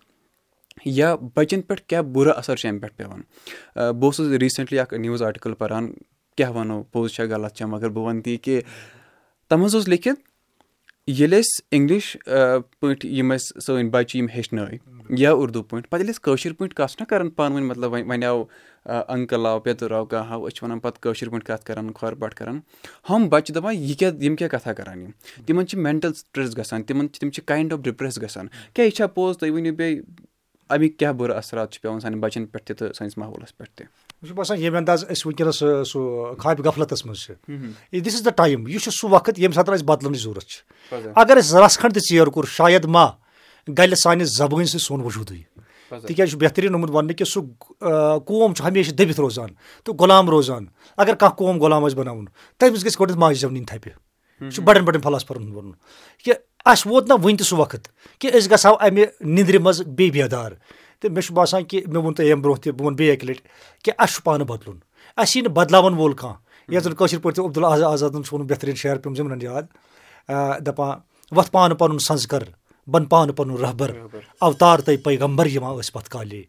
[0.86, 3.22] یا بَچَن پٮ۪ٹھ کیٛاہ بُرٕ اَثر چھُ اَمہِ پٮ۪ٹھ پٮ۪وان
[3.76, 5.92] بہٕ اوسُس ریٖسٮ۪نٛٹلی اَکھ نِوٕز آٹِکَل پَران
[6.36, 8.62] کیٛاہ وَنو پوٚز چھےٚ غلط چھےٚ مگر بہٕ وَنہٕ تی کہِ
[9.50, 10.20] تَتھ منٛز اوس لیکھِتھ
[11.08, 12.18] ییٚلہِ أسۍ اِنٛگلِش
[12.80, 14.78] پٲٹھۍ یِم اَسہِ سٲنۍ بَچہِ یِم ہیٚچھنٲے
[15.10, 18.08] یا اُردو پٲٹھۍ پَتہٕ ییٚلہِ أسۍ کٲشِر پٲٹھۍ کَتھ چھِنہ کَران پانہٕ ؤنۍ مطلب وۄنۍ
[18.08, 18.44] وۄنۍ آو
[18.86, 22.14] اَنکَل آو پیٚتٕر آو کانٛہہ آو أسۍ چھِ وَنان پَتہٕ کٲشِر پٲٹھۍ کَتھ کَران کھۄر
[22.14, 22.60] پٲٹھۍ کَران۔
[23.10, 25.12] ہُم بَچہِ دَپان یہِ کیٛاہ یِم کیٛاہ کَتھا کَران یِم؟
[25.46, 28.94] تِمَن چھِ مٮ۪نٹَل سٕٹرٛٮ۪س گژھان تِمَن چھِ تِم چھِ کایِنٛڈ آف ڈِپرٛٮ۪س گژھان۔ کیٛاہ یہِ
[28.96, 30.02] چھا پوٚز؟ تُہۍ ؤنِو بیٚیہِ
[30.70, 33.86] اَمِکۍ کیٛاہ بُرٕ اَثرات چھِ پٮ۪وان سانٮ۪ن بَچَن پٮ۪ٹھ تہِ تہٕ سٲنِس ماحولَس پٮ۪ٹھ تہِ
[33.86, 38.36] مےٚ چھُ باسان ییٚمہِ اَنداز أسۍ وٕنکیٚنَس سُہ خابہِ غفلَتَس منٛز چھِ دِس اِز د
[38.38, 41.94] ٹایم یہِ چھُ سُہ وقت ییٚمہِ ساتہٕ اَسہِ بَدلنٕچ ضوٚرَتھ چھِ اگر أسۍ رَژھ کھنٛڈ
[41.94, 43.06] تہِ ژیر کوٚر شاید ما
[43.68, 45.44] گَلہِ سانہِ زَبٲنۍ سۭتۍ سون وجوٗدٕے
[46.08, 47.42] تِکیازِ چھُ بہتریٖن آمُت وَننہٕ کہِ سُہ
[48.26, 49.50] قوم چھُ ہمیشہِ دٔبِتھ روزان
[49.84, 50.66] تہٕ غلام روزان
[50.98, 52.26] اگر کانٛہہ قوم غلام آسہِ بَناوُن
[52.58, 53.92] تٔمِس گژھِ گۄڈٕنیٚتھ ماجہِ زٮ۪و نِنۍ تھپہِ
[54.42, 55.72] یہِ چھُ بَڑٮ۪ن بَڑٮ۪ن فلاسفرَن ہُنٛد وَنُن
[56.24, 56.34] کہِ
[56.72, 57.88] اَسہِ ووت نہ وٕنہِ تہِ سُہ وقت
[58.20, 59.06] کہِ أسۍ گژھو اَمہِ
[59.36, 60.52] نِندرِ منٛز بیٚیہِ بیدار
[61.00, 63.30] تہٕ مےٚ چھُ باسان کہِ مےٚ ووٚن تۄہہِ اَمہِ برونٛہہ تہِ بہٕ وَنہٕ بیٚیہِ اَکہِ
[63.30, 63.44] لَٹہِ
[63.84, 64.78] کہِ اَسہِ چھُ پانہٕ بَدلُن
[65.18, 68.50] اَسہِ یی نہٕ بَدلاوَن وول کانٛہہ یَتھ زَن کٲشِر پٲٹھۍ تہِ عبدال آزادَن چھُ ووٚنمُت
[68.52, 69.64] بہتریٖن شہر پیوٚم زِمنَن یاد
[70.66, 71.00] دَپان
[71.32, 72.44] وۄتھ پانہٕ پَنُن سَنٛز کَر
[72.88, 73.92] بَن پانہٕ پَنُن رہبر
[74.42, 76.42] اَوتار تۄہہِ پیغمبر یِوان ٲسۍ پَتہٕ کالے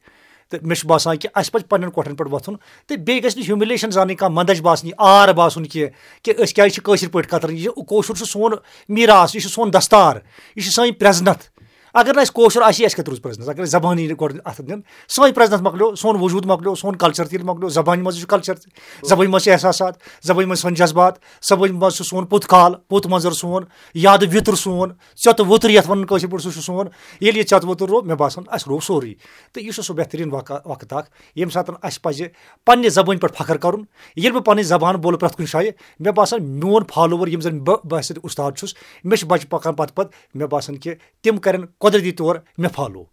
[0.50, 2.54] تہٕ مےٚ چھُ باسان کہِ اَسہِ پَزِ پَنٕنٮ۪ن کۄٹھٮ۪ن پٮ۪ٹھ وۄتھُن۔
[2.86, 5.90] تہٕ بیٚیہِ گژھِ نہٕ ہیوٗمِلیشَن زانٕنۍ کانٛہہ مَندَچھ باسنہِ آر باسُن کینٛہہ
[6.22, 8.52] کہِ أسۍ کیٛازِ چھِ کٲشِر پٲٹھۍ کَتران؟ یہِ کٲشُر چھُ سون
[8.88, 10.16] میٖراث یہِ چھُ سون دَستار
[10.56, 11.57] یہِ چھِ سٲنۍ پرٛٮ۪زنَتھ
[11.94, 14.60] اگر نہٕ اَسہِ کٲشُر آسہِ اَسہِ کَتہِ روٗز پرٛٮ۪زنَس اگر أسۍ زبان یی گۄڈٕ اَتھ
[14.62, 18.26] دِنہٕ سٲنۍ پرٛٮ۪زنَس مۄکلیو سون وجوٗد مۄکلیو سون کَلچَر تہِ ییٚلہِ مۄکلیو زبانہِ منٛز چھُ
[18.26, 18.72] کَلچَر تہِ
[19.04, 21.14] زبٲنۍ منٛز چھِ احساسات زبٲنۍ منٛز چھِ سٲنۍ جذبات
[21.48, 23.64] زبٲنۍ منٛز چھُ سون پوٚت کال پوٚت منظر سون
[23.94, 24.92] یادٕ وِتُر سون
[25.24, 26.86] ژۄتہٕ وُتُر یَتھ وَنان کٲشِر پٲٹھۍ سُہ چھُ سون
[27.20, 29.14] ییٚلہِ یہِ ژۄتہٕ وُتُر روٗد مےٚ باسان اَسہِ روٗد سورُے۔
[29.52, 30.30] تہٕ یہِ چھُ سُہ بہتریٖن
[30.64, 32.24] وقت اکھ۔ ییٚمہِ ساتہٕ اَسہِ پَزِ
[32.66, 33.82] پَننہِ زبٲنۍ پؠٹھ فخٕر کَرُن
[34.16, 38.00] ییٚلہِ بہٕ پَنٕنۍ زبان بولہٕ پرٛؠتھ کُنہِ جایہِ مےٚ باسان میون فالووَر یِم زَن بہٕ
[38.00, 42.12] سۭتۍ اُستاد چھُس مےٚ چھِ بَچہِ پَکان پَتہٕ پَتہٕ مےٚ باسان کہِ تِم کَرن قۄدرٔتی
[42.12, 43.04] طور مےٚ فالو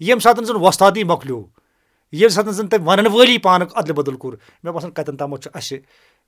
[0.00, 1.42] ییٚمہِ ساتہٕ زَن وۄستادٕے مۄکلیو
[2.12, 5.50] ییٚمہِ ساتہٕ زَن تٔمۍ وَنَن وٲلی پانہٕ اَدلہٕ بدل کوٚر مےٚ باسان کَتٮ۪ن تامَتھ چھُ
[5.54, 5.78] اَسہِ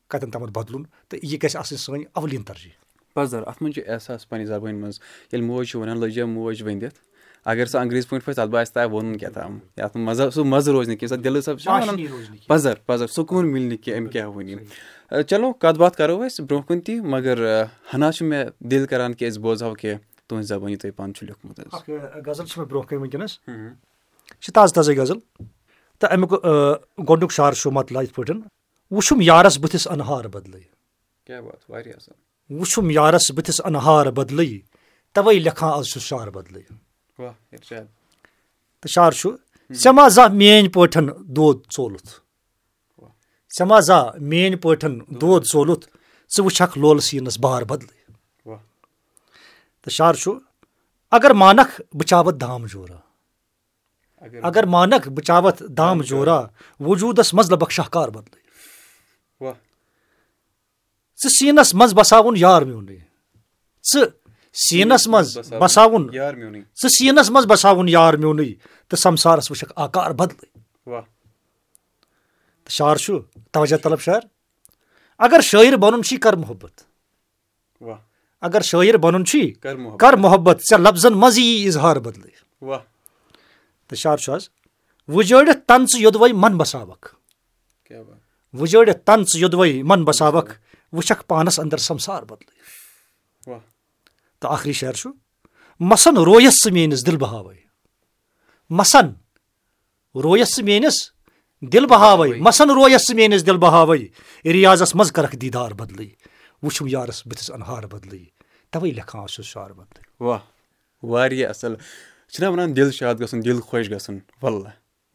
[0.08, 2.70] کَتٮ۪ن تامَتھ بدلُن تہٕ یہِ گژھِ آسٕنۍ سٲنۍ اولیٖن ترجیح۔
[3.14, 5.00] پَزر اَتھ منٛز چھُ احساس پَنٕنہِ زَبٲنۍ منٛز
[5.32, 6.98] ییٚلہِ موج چھِ وَنان لٔجا موج ؤنِتھ
[7.44, 10.72] اگر سُہ انگریٖزی پٲٹھۍ پھسہِ تَتھ باسہِ تۄہہِ ووٚنُن کیٛاہ تام۔ یَتھ مَزٕ سُہ مَزٕ
[10.72, 15.24] روزِ نہٕ کینٛہہ سۄ صٲب چھِ پَزر پَزر سکوٗن مِلہِ نہٕ کینٛہہ أمۍ کیٛاہ ووٚن
[15.28, 17.62] چلو کَتھ باتھ کَرو أسۍ برونٛہہ کُن تہِ مگر
[17.94, 19.94] ہنا چھُ مےٚ دِل کَران کہِ أسۍ بوزہاو کہِ
[20.28, 24.52] تُہٕنٛزِ زبٲنۍ تۄہہِ پانہٕ چھُ لیوٗکھمُت حظ غزل چھِ مےٚ برونٛہہ کَنۍ وٕنکیٚنَس یہِ چھِ
[24.54, 25.18] تازٕ تازَے غزل
[25.98, 26.32] تہٕ اَمیُک
[27.08, 28.40] گۄڈنیُک شعر چھُ مطلب یِتھ پٲٹھۍ
[28.90, 30.64] وٕچھُم یارَس بٕتھِس اَنہار بَدلٕے
[32.50, 34.58] وٕچھُم یارَس بٕتھِس اَنہار بَدلٕے
[35.14, 36.62] تَوَے لیکھان آز چھُس شعر بَدلٕے
[38.80, 39.30] تہٕ شعر چھُ
[39.70, 42.10] ژےٚ ما زانٛہہ میٲنۍ پٲٹھۍ دۄد ژولُتھ
[43.56, 45.86] ژےٚ ما زانٛہہ میٲنۍ پٲٹھۍ دۄد ژولُتھ
[46.30, 48.01] ژٕ وٕچھکھ لولہٕ سیٖنَس بار بَدلٕے
[49.82, 50.32] تہٕ شعر چھُ
[51.10, 52.96] اگر مانکھ بہٕ چاوَتھ دام جورا۔
[54.42, 56.40] اگر مانکھ بہٕ چاوَتھ دام جورا۔
[56.80, 58.42] وجوٗدَس منٛز لَبکھ شاہکار بَدلٕے۔
[61.22, 62.96] ژٕ سیٖنَس منٛز بَساوُن یار میونُے
[63.92, 64.06] ژٕ
[64.54, 66.14] سیٖنَس منٛز بَساوُن
[66.82, 68.54] ژٕ سیٖنَس منٛز بَساوُن یار میونُے
[68.88, 70.60] تہٕ سَمسارَس وٕچھکھ آکار بَدلٕے۔
[72.64, 73.18] تہٕ شعر چھُ
[73.52, 74.20] توجہ طلب شعر
[75.18, 76.80] اگر شٲعر بَنُن چھی کَر محبت
[78.42, 79.52] اگر شٲعر بَنُن چھی
[79.96, 82.30] کَر محبت۔ ژےٚ لفظن منٛزٕے یی اِظہار بَدلٕے۔
[83.88, 84.48] تہٕ شعر چھُ حظ
[85.08, 87.14] وُجٲڑِتھ تَن ژٕ یوٚدوَے من بَساوکھ۔
[88.52, 90.52] وُجٲڑِتھ تَن ژٕ یوٚدوَے من بَساوکھ
[90.92, 92.62] وٕچھکھ پانَس اَندَر سَمسار بَدلٕے۔
[94.40, 95.10] تہٕ آخری شعر چھُ
[95.80, 97.54] مَسَن رویَس ژٕ میٲنِس دِل بہاوَے۔
[98.70, 99.06] مَسَن
[100.22, 101.12] رویَس ژٕ میٲنِس
[101.60, 103.98] دِل بہاوَے۔ مَسَن رویَس ژٕ میٲنِس دِل بہاوَے۔
[104.52, 106.08] رِیاضَس منٛز کَرَکھ دیٖدار بَدلٕے۔
[106.62, 108.24] وٕچھُم یارَس بٕتھِس اَنہار بَدلٕے
[108.72, 109.56] تَوَے لیکھان اوسُس
[110.20, 110.40] واہ
[111.12, 111.74] واریاہ اَصٕل.
[112.32, 114.70] چھِنہ وَنان دِل شاد گژھُن دِل خۄش گژھُن؟ وَلہ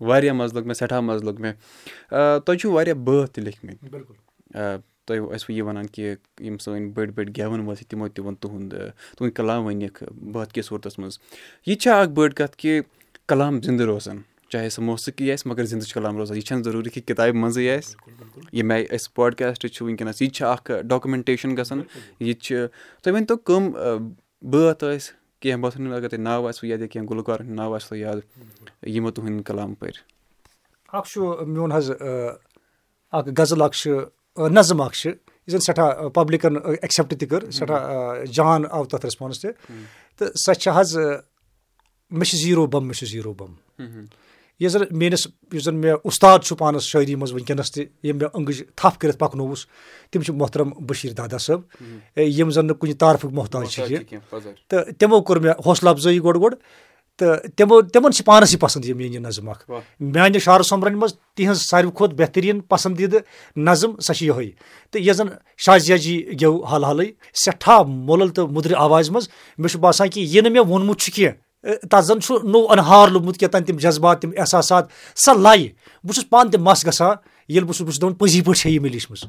[0.08, 1.54] واریاہ مَزٕ لوٚگ مےٚ سٮ۪ٹھاہ مَزٕ لوٚگ مےٚ
[2.46, 3.78] تۄہہِ چھُو واریاہ بٲتھ تہِ لیکھمٕتۍ؟
[5.06, 6.16] تۄہہِ ٲسوٕ یہِ وَنان کہِ
[6.48, 8.74] یِم سٲنۍ بٔڑۍ بٔڑۍ گٮ۪وَن وٲلۍ چھِ تِمو تہِ ووٚن تُہُنٛد
[9.16, 11.20] تُہُنٛد کلام ؤنِکھ بٲتھ کِس صوٗرتَس منٛز.
[11.66, 12.82] یہِ تہِ چھےٚ اَکھ بٔڑ کَتھ کہِ
[13.28, 16.90] کلام زِندٕ روزان چاہے سُہ موسیٖقی آسہِ مگر زِندٕ چھُ کلام روزان یہِ چھَنہٕ ضروٗری
[16.90, 17.96] کہِ کِتابہِ منٛزٕے آسہِ۔
[18.54, 21.82] ییٚمہِ آیہِ أسۍ پاڈکاسٹ چھُ وٕنکیٚنَس یہِ تہِ چھِ اَکھ ڈاکمٮ۪نٹیشَن گژھان۔
[22.20, 22.56] یہِ تہِ چھِ
[23.04, 23.64] تُہۍ ؤنۍتو کٕم
[24.52, 27.98] بٲتھ ٲسۍ کینٛہہ بٲتھَن اگر تۄہہِ ناو آسوٕ یاد یا کینٛہہ گُلکارَن ہُنٛد ناو آسوٕ
[27.98, 28.20] یاد
[28.88, 30.02] یِمو تُہٕنٛدۍ کلام پٔرۍ۔
[30.94, 31.92] اَکھ چھُ میون حظ
[33.12, 33.92] اَکھ غزل اَکھ چھِ
[34.52, 39.42] نظم اَکھ چھِ۔ یُس زَن سٮ۪ٹھاہ پَبلِکَن ایٚکسیٚپٹ تہِ کٔر سٮ۪ٹھاہ جان آو تَتھ ریسپانٕس
[39.42, 39.52] تہِ۔
[40.18, 43.54] تہٕ سۄ چھےٚ حظ مےٚ چھِ زیٖرو بَم مےٚ چھُ زیٖرو بَم
[44.60, 48.30] یُس زَن میٲنِس یُس زَن مےٚ اُستاد چھُ پانَس شٲعری منٛز وٕنکیٚنَس تہِ ییٚمۍ مےٚ
[48.34, 49.66] أنٛگٕج تھپھ کٔرِتھ پَکنووُس
[50.12, 51.62] تِم چھِ محترم بٔشیٖر دادا صٲب
[52.18, 54.38] یِم زَن نہٕ کُنہِ طارفُک محتاج چھِ کینٛہہ
[54.70, 56.58] تہٕ تِمو کوٚر مےٚ حوصلہٕ اَفضٲیی گۄڈٕ گۄڈٕ
[57.18, 61.14] تہٕ تِمو تِمَن چھِ پانَسٕے پَسنٛد یہِ میٲنۍ یہِ نظم اَکھ۔ میانہِ شعر سومبرَن منٛز
[61.36, 63.20] تِہٕنٛز ساروی کھۄتہٕ بہتریٖن پَسنٛدیٖدٕ
[63.58, 64.50] نظم سۄ چھِ یِہوے۔
[64.92, 69.72] تہٕ یۄس زَن شازیا جی گیٚو حال حالٕے سٮ۪ٹھاہ مۄلل تہٕ مُدرِ آوازِ منٛز مےٚ
[69.72, 73.38] چھُ باسان کہِ یہِ نہٕ مےٚ ووٚنمُت چھُ کینٛہہ تَتھ زَن چھُ نوٚو اَنہار لوٚگمُت
[73.38, 75.70] کیٛاہ تام تِم جذبات تِم احساسات سۄ لایہِ
[76.04, 77.16] بہٕ چھُس پانہٕ تہِ مَس گژھان
[77.50, 79.26] ییٚلہِ بہٕ چھُس بہٕ چھُس دَپان پٔزی پٲٹھۍ چھےٚ یہِ مےٚ لیٖچھمٕژ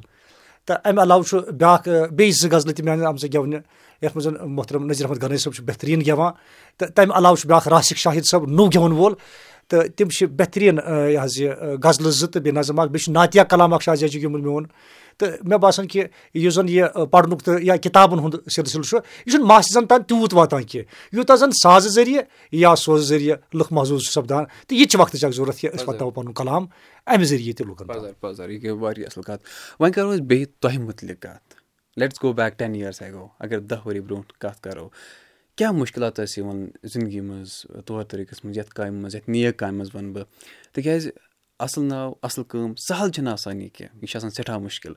[0.66, 3.58] تہٕ اَمہِ علاوٕ چھُ بیٛاکھ بیٚیہِ زٕ غزلہٕ تہِ آمژٕ گؠونہِ
[4.02, 6.32] یَتھ منٛز محترم نظیٖر احمد غنٲے صٲب چھُ بہتریٖن گؠوان
[6.78, 9.14] تہٕ تَمہِ علاوٕ چھُ بیٛاکھ راسِک شاہِد صٲب نوٚو گؠوَن وول
[9.68, 11.50] تہٕ تِم چھِ بہتریٖن یہِ حظ یہِ
[11.84, 14.64] غزلہٕ زٕ تہٕ بیٚیہِ نظم اکھ بیٚیہِ چھُ ناتیا کلام اکھ شاہ جی گیومُت میون
[15.18, 16.04] تہٕ مےٚ باسان کہِ
[16.34, 20.34] یُس زَن یہِ پَرنُک تہٕ یا کِتابَن ہُنٛد سِلسِلہٕ چھُ یہِ چھُنہٕ ماسہِ تام تیوٗت
[20.34, 24.84] واتان کینٛہہ یوٗتاہ زَن سازٕ ذٔریعہٕ یا سوزٕ ذٔریعہٕ لُکھ محضوٗظ چھُ سَپدان تہٕ یہِ
[24.84, 26.66] تہِ چھِ وقتٕچ اکھ ضوٚرتھ کہِ أسۍ واتناوو پَنُن کلام
[27.06, 29.42] اَمہِ ذٔریعہٕ تہِ لُکَن یہِ گٔے واریاہ اَصٕل کَتھ
[29.80, 31.54] وۄنۍ کَرو أسۍ بیٚیہِ تۄہہِ مُتعلِق کَتھ
[31.96, 34.88] let's go back ten years ago اگر دَہ ؤری برونٛٹھ کَتھ کَرو
[35.56, 37.50] کیٛاہ مُشکِلات ٲسۍ یِوان زِندگی منٛز
[37.86, 40.24] طور طٔریٖقَس منٛز یَتھ کامہِ منٛز یَتھ نیک کامہِ منٛز وَنہٕ بہٕ
[40.72, 41.10] تِکیٛازِ
[41.58, 44.92] اَصٕل ناو اَصٕل کٲم سَہل چھِنہٕ آسان یہِ کینٛہہ یہِ چھِ آسان سٮ۪ٹھاہ مُشکِل۔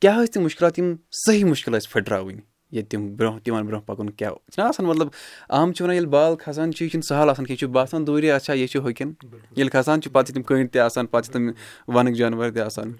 [0.00, 0.94] کیٛاہ ٲسۍ تِم مُشکِلات یِم
[1.26, 2.40] صحیح مُشکِل ٲسۍ پھٕٹراوٕنۍ؟
[2.72, 5.08] ییٚتہِ تِم برونٛہہ تِمَن برونٛہہ پَکُن کیٛاہ؟ چھِنہ آسان مطلب
[5.48, 8.06] عام چھِ وَنان ییٚلہِ بال کھَسان چھِ یہِ چھِنہٕ سَہل آسان کینٛہہ یہِ چھُ باسان
[8.06, 9.12] دوٗرے اَچھا یہِ چھُ ہوٚکھٮ۪ن
[9.56, 11.50] ییٚلہِ کھَسان چھِ پَتہٕ چھِ تِم کٔنٛڈۍ تہِ آسان پَتہٕ چھِ تِم
[11.94, 12.92] وَنٕکۍ جانوَر تہِ آسان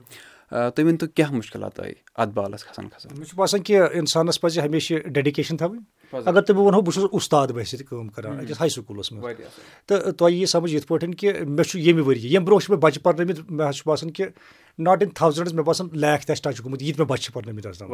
[0.55, 4.61] تُہۍ ؤنۍتو کیٛاہ مُشکِلات آیہِ اَتھ بالَس کھَسان کھَسان؟ مےٚ چھُ باسان کہِ اِنسانَس پَزِ
[4.61, 5.83] ہمیشہِ ڈیڈِکیشَن تھاوٕنۍ۔
[6.27, 9.25] اگر تۄہہِ بہٕ وَنہو بہٕ چھُس اُستاد بٲسِتھ کٲم کَران أکِس ہاے سکوٗلَس منٛز۔
[9.87, 12.71] تہٕ تۄہہِ یی سَمٕجھ یِتھ پٲٹھۍ کہِ مےٚ چھُ ییٚمہِ ؤرۍ یہِ ییٚمہِ برونٛہہ چھِ
[12.71, 14.27] مےٚ بَچہِ پَرنٲومٕتۍ مےٚ حظ چھُ باسان کہِ
[14.79, 17.35] ناٹ اِن تھاوزَنٛڈٕز مےٚ باسان لیکھ تہِ آسہِ ٹَچ گوٚمُت یہِ تہِ مےٚ بَچہِ چھِ
[17.35, 17.89] پَرنٲومٕتۍ آسان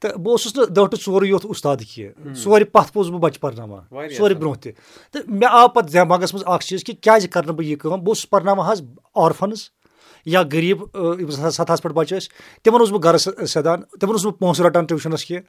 [0.00, 3.40] تہٕ بہٕ اوسُس نہٕ دٔہ ٹُہ ژورُے یوت اُستاد کینٛہہ۔ ژورِ پَتھ پوٚز بہٕ بَچہِ
[3.40, 4.72] پَرناوان۔ ژورِ برونٛہہ تہِ۔
[5.12, 7.90] تہٕ مےٚ آو پَتہٕ دٮ۪ماغَس منٛز اَکھ چیٖز کہِ کیٛازِ کَرٕ نہٕ بہٕ یہِ کٲم؟
[7.90, 8.82] بہٕ اوسُس پَرناوان حظ
[9.14, 9.77] آرفَنٕز
[10.24, 12.28] یا غریٖب یِم زَن سَتہَس پٮ۪ٹھ بَچہِ ٲسۍ
[12.62, 15.44] تِمَن اوسُس بہٕ گَرَس سیٚدان تِمَن اوسُس بہٕ پونٛسہٕ رَٹان ٹیوٗشَنَس کینٛہہ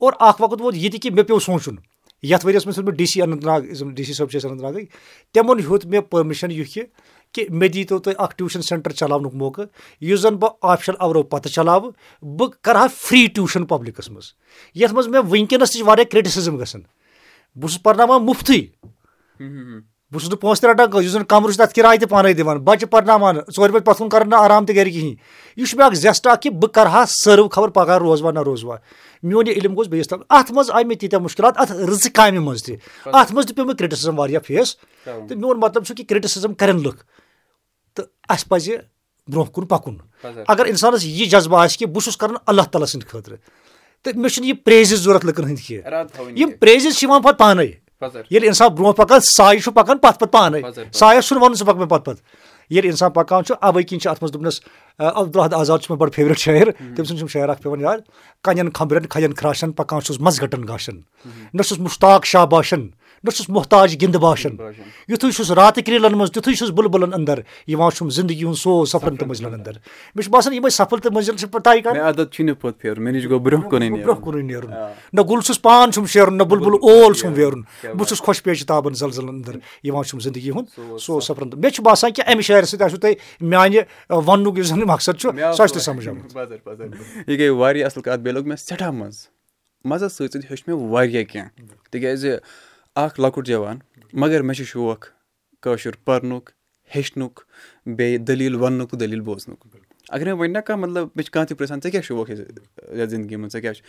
[0.00, 1.76] اور اَکھ وقت ووت یہِ تہِ کہِ مےٚ پیوٚو سونٛچُن۔
[2.22, 3.60] یَتھ ؤرۍ یَس منٛز چھُس بہٕ D C Anantnag
[3.94, 4.84] D C صٲب چھِ أسۍ اننت ناگٕکۍ
[5.32, 6.82] تِمَن ہیوٚت مےٚ پٔرمِشَن یہِ کہِ
[7.32, 9.66] کہِ مےٚ دیٖتو تُہۍ اَکھ ٹیوٗشَن سٮ۪نٹَر چلاونُک موقعہٕ
[10.00, 11.90] یُس زَن بہٕ آفشَل اَورو پَتہٕ چلاوٕ
[12.22, 14.24] بہٕ کَرٕ ہا فِرٛی ٹیوٗشَن پَبلِکَس منٛز۔
[14.74, 16.82] یَتھ منٛز مےٚ وٕنکیٚنَس تہِ چھِ واریاہ کِرٛٹِسِزٕم گژھان۔
[17.56, 18.60] بہٕ چھُس پَرناوان مُفتٕے
[20.12, 22.32] بہٕ چھُس نہٕ پونٛسہٕ تہِ رَٹان کٲنٛسہِ یُس زَن کَمرٕ چھُ تَتھ کِراے تہِ پانَے
[22.32, 25.14] دِوان بَچہِ پَرناوان ژورِ بَجہِ پَتھ کُن کَران نہٕ آرام تہِ گَرِ کِہیٖنۍ
[25.56, 28.42] یہِ چھُ مےٚ اَکھ زٮ۪سٹ اَکھ کہِ بہٕ کَرٕ ہا سٔرٕو خبر پَگاہ روزوا نہ
[28.46, 28.76] روزوا
[29.22, 32.38] میون یہِ علم گوٚژھ بیٚیِس تام اَتھ منٛز آیہِ مےٚ تیٖتیٛاہ مُشکِلات اَتھ رٕژٕ کامہِ
[32.38, 36.06] منٛز تہِ اَتھ منٛز تہِ پیوٚو مےٚ کِرٛٹِسِزٕم واریاہ فیس تہٕ میون مطلب چھُ کہِ
[36.06, 37.04] کِرٛٹِسِزٕم کَرن لُکھ
[37.96, 38.76] تہٕ اَسہِ پَزِ
[39.28, 39.96] برونٛہہ کُن پَکُن
[40.48, 43.36] اگر اِنسانَس یہِ جذبہٕ آسہِ کہِ بہٕ چھُس کَران اللہ تعالیٰ سٕنٛدِ خٲطرٕ
[44.02, 47.87] تہٕ مےٚ چھُنہٕ یہِ پرٛیزِز ضوٚرَتھ لُکَن ہٕنٛدۍ کینٛہہ یِم پرٛیزِز چھِ یِوان پَتہٕ پانَے
[48.02, 50.60] ییٚلہِ اِنسان برونٛہہ پَکان سایہِ چھُ پَکان پَتہٕ پَتہٕ پانَے
[50.92, 52.22] سایَس چھُنہٕ وَنُن ژٕ پَکھ مےٚ پَتہٕ پَتہٕ
[52.70, 54.60] ییٚلہِ اِنسان پَکان چھُ اَوَے کِنۍ چھِ اَتھ منٛز دوٚپنَس
[54.98, 57.98] عبدالحد آزاد چھُ مےٚ بَڑٕ فیورِٹ شٲعر تٔمۍ سُنٛد چھُم شعر اَکھ پٮ۪وان یاد
[58.44, 61.00] کَنٮ۪ن خبرٮ۪ن کھَجَن خرٛاشَن پَکان چھُس مَزٕ گَٹَن گاشَن
[61.54, 62.46] نہ چھُس مُشتاق شاہ
[63.24, 64.56] نہ چھُس محتاج گِنٛدٕ باشَن۔
[65.08, 69.16] یُتھُے چھُس راتہٕ کرٛیٖلَن منٛز تیُتھُے چھُس بُلبُلَن اَندَر یِوان چھُم زِندگی ہُنٛد سوز سفرَن
[69.16, 69.72] تہٕ مٔنٛزلَن اَندَر۔
[70.14, 72.02] مےٚ چھُ باسان یِمَے سفر تہٕ مٔنٛزِل چھِ طے کَرٕنۍ۔
[73.38, 74.70] برونٛہہ کُنُے نیرُن۔
[75.12, 78.66] نہ گُل چھُس پان چھُم شیرُن نہ بُلبُل اول چھُم ویرُن۔ بہٕ چھُس خۄش پیش
[78.66, 82.42] تابَن زَلزَلَن اَندَر یِوان چھُم زِندگی ہُنٛد سوز سفرَن تہٕ مےٚ چھُ باسان کہِ اَمہِ
[82.42, 83.78] شعرِ سۭتۍ آسیو تۄہہِ میٛانہِ
[84.10, 86.36] وَننُک یُس زَن مقصد چھُ سۄ چھِ تۄہہِ سَمٕجھ آمٕژ
[87.26, 89.20] یہِ گٔے واریاہ اَصٕل کَتھ بیٚیہِ لوٚگ مےٚ سٮ۪ٹھاہ مَزٕ
[89.84, 91.48] مَزَس سۭتۍ سۭتۍ ہیوٚچھ مےٚ واریاہ کینٛہہ۔
[91.90, 92.28] تِکیٛازِ
[93.02, 93.78] اَکھ لۄکُٹ جوان
[94.12, 95.04] مگر مےٚ چھُ شوق
[95.62, 96.50] کٲشُر پَرنُک
[96.94, 97.40] ہیٚچھنُک
[97.86, 99.66] بیٚیہِ دٔلیٖل وَننُک تہٕ دٔلیٖل بوزنُک۔
[100.08, 103.10] اگر مےٚ وَنہِ نہ کانٛہہ مطلب مےٚ چھِ کانٛہہ تہِ پِرٛژھان ژےٚ کیٛاہ شوق یَتھ
[103.10, 103.84] زِندگی منٛز؟ ژےٚ کیٛاہ چھُ؟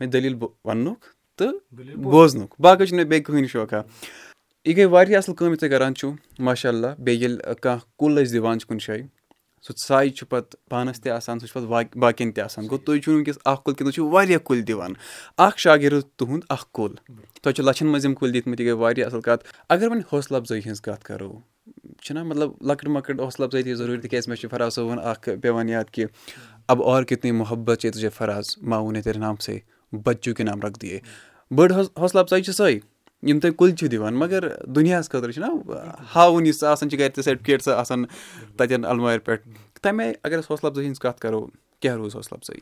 [0.00, 1.04] مےٚ دٔلیٖل وَننُک
[1.36, 1.52] تہٕ
[1.96, 3.80] بوزنُک۔ باقٕے چھُنہٕ مےٚ بیٚیہِ کٕہٕنۍ شوقا
[4.64, 8.22] یہِ گٔے واریاہ اَصٕل کٲم یہِ تُہۍ کَران چھُو ماشاء اللہ بیٚیہِ ییٚلہِ کانٛہہ کُل
[8.22, 9.04] أسۍ دِوان چھِ کُنہِ جایہِ
[9.62, 12.98] سُہ سایہِ چھُ پَتہٕ پانَس تہِ آسان سُہ چھُ پَتہٕ باقٕیَن تہِ آسان۔ گوٚو تُہۍ
[13.00, 14.92] چھُو وٕنکٮ۪س اَکھ کُل کِنہٕ تُہۍ چھِو واریاہ کُلۍ دِوان۔
[15.38, 16.94] اَکھ شاگِرد تُہُنٛد اَکھ کُل۔
[17.42, 20.40] تۄہہِ چھُو لَچھَن منٛز یِم کُلۍ دِتمٕتۍ یہِ گٔے واریاہ اَصٕل کَتھ۔ اگر وۄنۍ حوصلہٕ
[20.40, 21.38] اَفضٲیی ہِنٛز کَتھ کَرو
[22.02, 25.84] چھِنہ مطلب لۄکٕٹ مۄکٕٹ حوصلہٕ اَفضٲیی ضروٗری تِکیٛازِ مےٚ چھُ فراز صٲبُن اَکھ پٮ۪وان یاد
[25.92, 26.04] کہِ
[26.68, 29.58] اب اور کِتنی محبت چھِ تُجے فراز ماوُن تیرِ نام سے
[29.92, 31.00] بَچوٗ کے نام رکھ دِیے۔
[31.50, 32.78] بٔڑ حوصلہٕ اَفضٲیی چھِ سۄے
[33.22, 35.46] یِم تۄہہِ کُلۍ چھِو دِوان مگر دُنیاہَس خٲطرٕ چھِنہ
[36.14, 38.04] ہاوُن یُس آسان چھِ گَرِ تہِ سٔٹفِکیٹ آسان
[38.56, 39.48] تَتٮ۪ن اَلمارِ پٮ۪ٹھ۔
[39.82, 41.46] تَمہِ آیہِ اگر أسۍ حوصلہٕ اَفضٲیی ہِنٛز کَتھ کَرو
[41.80, 42.60] کیٛاہ روٗز حوصلہٕ اَفضٲیی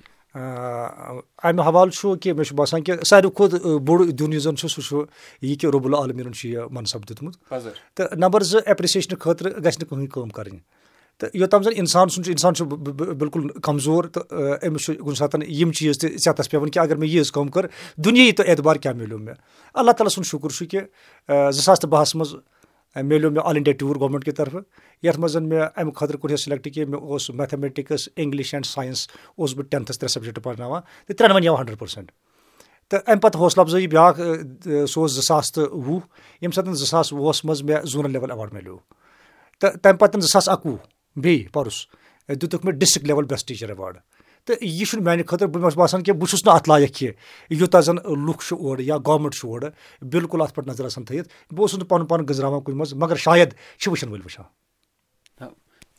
[1.49, 4.69] اَمہِ حوالہٕ چھُ کہِ مےٚ چھُ باسان کہِ ساروی کھۄتہٕ بوٚڑ دیُن یُس زَن چھُ
[4.71, 5.03] سُہ چھُ
[5.43, 7.37] یہِ کہِ رۄب العالمیٖنَن چھُ یہِ مَنصب دیُتمُت۔
[7.95, 10.61] تہٕ نمبر زٕ ایپرِسیشنہٕ خٲطرٕ گژھِ نہٕ کٕہٕنۍ کٲم کَرٕنۍ
[11.19, 12.65] تہٕ یوٚتام زَن اِنسان سُنٛد چھُ اِنسان چھُ
[13.19, 17.11] بِلکُل کَمزور تہٕ أمِس چھُ کُنہِ ساتہٕ یِم چیٖز تہِ ژٮ۪تَس پٮ۪وان کہِ اگر مےٚ
[17.11, 17.67] ییٖژ کٲم کٔر
[18.05, 19.35] دُنیاہی تہٕ اعتبار کیٛاہ ملیو مےٚ
[19.75, 20.81] اللہ تعالیٰ سُنٛد شُکُر چھُ کہِ
[21.29, 22.35] زٕ ساس تہٕ بَہَس منٛز
[22.97, 24.63] ملیو مےٚ آل اِنڈیا ٹوٗر گورمٮ۪نٛٹ کہِ طرفہٕ
[25.03, 29.09] یَتھ منٛز مےٚ اَمہِ خٲطرٕ کوٚر ہا سِلٮ۪کٹ کہِ مےٚ اوس میتھامیٹِکٕس اِنٛگلِش اینٛڈ ساینَس
[29.37, 32.13] اوسُس بہٕ ٹٮ۪نتھَس ترٛےٚ سَبجَکٹ پَرناوان تہٕ ترٛٮ۪ن یِوان ہَنٛڈرَنٛڈ پٔرسَنٛٹ
[32.89, 34.21] تہٕ اَمہِ پَتہٕ حوصلہٕ اَفضٲیی بیٛاکھ
[34.89, 35.99] سُہ اوس زٕ ساس تہٕ وُہ
[36.41, 38.77] ییٚمہِ ساتہٕ زٕ ساس وُہَس منٛز مےٚ زوٗنَل لیوَل اٮ۪واڈ ملیو
[39.61, 40.77] تہٕ تَمہِ پَتہٕ زٕ ساس اَکوُہ
[41.17, 41.87] بیٚیہِ پَرُس
[42.29, 43.99] دِتُکھ مےٚ district level best teacher award
[44.45, 47.55] تہٕ یہِ چھُنہٕ میانہِ خٲطرٕ مےٚ چھُ باسان کہِ بہٕ چھُس نہٕ اَتھ لایق کینٛہہ
[47.55, 47.97] یوٗتاہ زَن
[48.27, 49.71] لُکھ چھُ اورٕ یا گورمٮ۪نٛٹ چھُ اورٕ
[50.03, 53.17] بِلکُل اَتھ پٮ۪ٹھ نظر آسان تھٲیِتھ بہٕ اوسُس نہٕ پَنُن پان گٔنٛزراوان کُنہِ منٛز مگر
[53.17, 54.11] شاید چھِ وٕچھان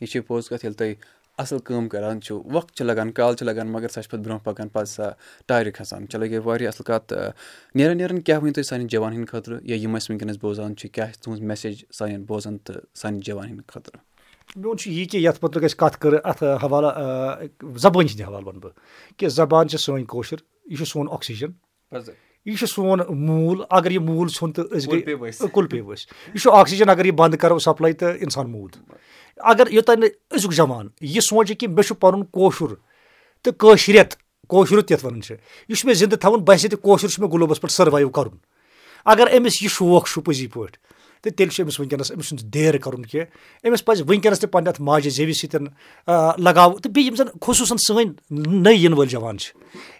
[0.02, 0.94] یہِ چھِ پوٚز کَتھ ییٚلہِ تُہۍ
[1.38, 4.44] اَصٕل کٲم کَران چھُو وقت چھِ لَگان کال چھِ لَگان مگر سۄ چھِ پَتہٕ برونٛہہ
[4.44, 5.12] پَکان پَتہٕ سۄ
[5.48, 7.14] ٹارِ کھَسان۔ چلو گٔے واریاہ اَصٕل کَتھ۔
[7.76, 10.90] نیران نیران کیٛاہ ؤنِو تُہۍ سانٮ۪ن جوان ہِنٛدِ خٲطرٕ یا یِم أسۍ وٕنکٮ۪نَس بوزان چھِ
[10.90, 14.15] کیٛاہ چھِ تُہٕنٛز میسیج سانٮ۪ن بوزان تہٕ سانہِ جوان ہِنٛدِ خٲطرٕ
[14.56, 16.92] میون چھُ یی کہِ یَتھ مُتعلِق أسۍ کَتھ کٔر اَتھ حوالہٕ
[17.84, 18.72] زَبٲنۍ ہِنٛدِ حوالہٕ وَنہٕ بہٕ
[19.18, 21.52] کہِ زبان چھِ سٲنۍ کٲشُر یہِ چھُ سون آکسیٖجَن
[22.46, 26.42] یہِ چھُ سون موٗل اگر یہِ موٗل ژھیوٚن تہٕ أسۍ گٔے کُل پیٚیہِ ؤسۍ یہِ
[26.42, 28.76] چھُ آکسیٖجَن اگر یہِ بنٛد کَرو سَپلاے تہٕ اِنسان موٗد
[29.38, 32.76] اگر یوٚتانۍ نہٕ أزیُک جوان یہِ سونٛچہِ کہِ مےٚ چھُ پَنُن کٲشُر
[33.44, 34.16] تہٕ کٲشرٮ۪ت
[34.50, 35.36] کٲشرُت یَتھ وَنان چھِ
[35.70, 38.38] یہِ چھُ مےٚ زِندٕ تھاوُن باسہِ تہِ کٲشُر چھُ مےٚ گُلوبَس پٮ۪ٹھ سٔروایِو کَرُن
[39.06, 40.78] اگر أمِس یہِ شوق چھُ پٔزی پٲٹھۍ
[41.26, 44.68] تہٕ تیٚلہِ چھُ أمِس وٕنکیٚنَس أمِس چھُنہٕ دیر کَرُن کینٛہہ۔ أمِس پَزِ وٕنکیٚنَس تہِ پَننہِ
[44.68, 49.38] اَتھ ماجہِ زیٚوِ سۭتۍ لگاو۔ تہٕ بیٚیہِ یِم زَن خصوٗصن سٲنۍ نٔے یِنہٕ وٲلۍ جوان
[49.38, 49.54] چھِ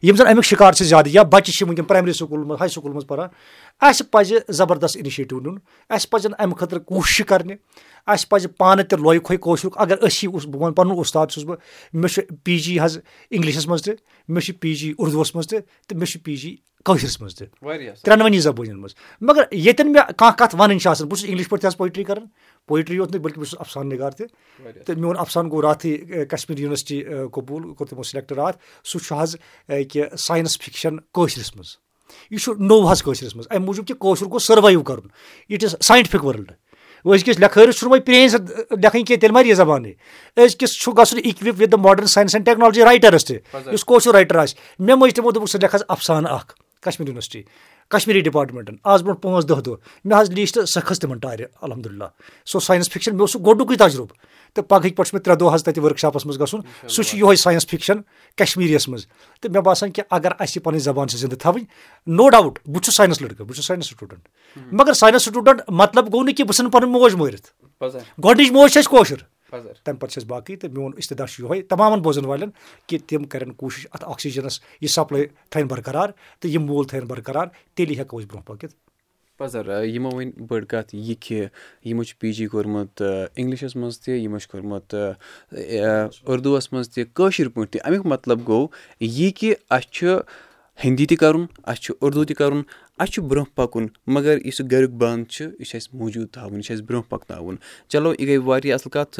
[0.06, 2.96] یِم زَن اَمیُک شِکار چھِ زیادٕ یا بَچہِ چھِ وٕنکیٚن پرٛایمری سکوٗلَن منٛز ہاے سکوٗلَن
[2.96, 3.30] منٛز پَران
[3.82, 5.58] اَسہِ پَزِ زَبردست اِنِشیٹِو نیُن۔
[5.90, 7.56] اَسہِ پَزن اَمہِ خٲطرٕ کوٗشِش کَرنہِ۔
[8.08, 11.44] اَسہِ پَزِ پانہٕ تہِ لویہِ کھۄے کٲشرُک اگر أسۍ یہِ بہٕ وَنہٕ پَنُن اُستاد چھُس
[11.44, 11.58] بہٕ
[11.94, 12.98] مےٚ چھُ پی جی حظ
[13.30, 13.94] اِنٛگلِشَس منٛز تہِ
[14.28, 17.48] مےٚ چھُ پی جی اُردوَس منٛز تہِ تہٕ مےٚ چھُ پی جی کٲشرِس منٛز تہِ۔
[18.02, 21.62] ترٛٮ۪نؤنی زبٲنٮ۪ن منٛز۔ مگر ییٚتٮ۪ن مےٚ کانٛہہ کَتھ وَنٕنۍ چھِ آسان بہٕ چھُس اِنٛگلِش پٲٹھۍ
[21.62, 22.26] تہِ حظ پویٹرٛی کَران۔
[22.68, 24.28] پویٹرٛی یوت نہٕ بٔلکہِ بہٕ چھُس اَفسان نِگار تہِ۔
[24.86, 29.36] تہٕ میون اَفسان گوٚو راتھٕے کَشمیٖر یوٗنیورسٹی قبوٗل کوٚر تِمو سِلٮ۪کٹ راتھ۔ سُہ چھُ حظ
[29.68, 31.70] کہِ ساینَس فِکشَن کٲشرِس منٛز۔
[32.30, 35.08] یہِ چھُ نوٚو حظ کٲشرِس منٛز۔ اَمہِ موٗجوٗب کہِ کٲشُر گوٚو سٔروایِو کَرُن۔
[35.50, 36.52] اِٹ اِز ساینٹِفِک وٲلڈ
[37.16, 39.94] أزکِس لیکھٲرِس چھُنہٕ وۄنۍ پرٛٲنۍ لیکھٕنۍ کینٛہہ تیٚلہِ مَرِ یہِ زبانٕے۔
[40.48, 43.38] أزکِس چھُ گژھُن equip with the modern science and technology writers تہِ۔
[43.72, 47.42] یُس کٲشُر رایٹَر آسہِ مےٚ مٔنٛزۍ تِمو دوٚپُکھ ژٕ لیکھ حظ اَفسانہٕ اَکھ کشمیٖر یونیورسٹی
[47.92, 51.46] کشمیٖری ڈِپاٹمنٹن آز برونٛٹھ پانٛژھ دہ دۄہ مےٚ حظ لیٖچھ تہٕ سۄ کھٔژ تِمن ٹارِ
[51.62, 52.06] الحمدُاللہ
[52.46, 54.18] سُہ اوس ساینس فِکشن مےٚ اوس سُہ گۄڈنیُکُے تجرُبہٕ
[54.54, 57.18] تہٕ پگہٕکۍ پٲٹھۍ چھُ مےٚ ترٛےٚ دۄہ حظ تَتہِ ؤرٕک شاپَس منٛز گژھُن سُہ چھُ
[57.18, 58.02] یِہوے ساینس فِکشن
[58.38, 59.06] کشمیٖریَس منٛز
[59.42, 61.64] تہٕ مےٚ باسان کہِ اگر اَسہِ یہِ پَنٕنۍ زبان چھِ زِندٕ تھاوٕنۍ
[62.08, 66.24] نو ڈاوُٹ بہٕ چھُس ساینس لٔڑکہٕ بہٕ چھُس ساینس سٹوٗڈنٛٹ مگر ساینس سٹوٗڈنٛٹ مطلب گوٚو
[66.24, 67.48] نہٕ کہِ بہٕ ژھٕنہٕ پَنُن موج مٲرِتھ
[68.24, 71.62] گۄڈنِچ موج چھِ اَسہِ کٲشُر تَمہِ پَتہٕ چھِ اَسہِ باقٕے تہٕ میون اِستِدا چھُ یِہوے
[71.62, 72.50] تَمامَن بوزَن والٮ۪ن
[72.88, 77.48] کہِ تِم کَرن کوٗشِش اَتھ آکسیٖجنَس یہِ سَپلاے تھاوِنۍ برقرار تہٕ یِم موٗل تھاوِنۍ برقرار
[77.76, 78.76] تیٚلی ہٮ۪کو أسۍ برونٛہہ پٔکِتھ۔
[79.38, 81.46] پَزر یِمو وۄنۍ بٔڑ کَتھ یہِ کہِ
[81.86, 83.02] یِمو چھُ پی جی کوٚرمُت
[83.36, 84.96] اِنٛگلِشَس منٛز تہِ یِمو چھُ کوٚرمُت
[86.28, 88.68] اُردوَس منٛز تہِ کٲشِر پٲٹھۍ تہِ اَمیُک مطلب گوٚو
[89.00, 90.20] یہِ کہِ اَسہِ چھُ
[90.84, 92.62] ہِندی تہِ کَرُن اَسہِ چھُ اُردو تہِ کَرُن
[93.00, 96.56] اَسہِ چھُ برونٛہہ پَکُن مگر یُس یہِ گَریُک بنٛد چھُ یہِ چھُ اَسہِ موٗجوٗد تھاوُن
[96.56, 97.56] یہِ چھُ اَسہِ برونٛہہ پَکناوُن۔
[97.90, 99.20] چلو یہِ گٔے واریاہ اَصٕل کَتھ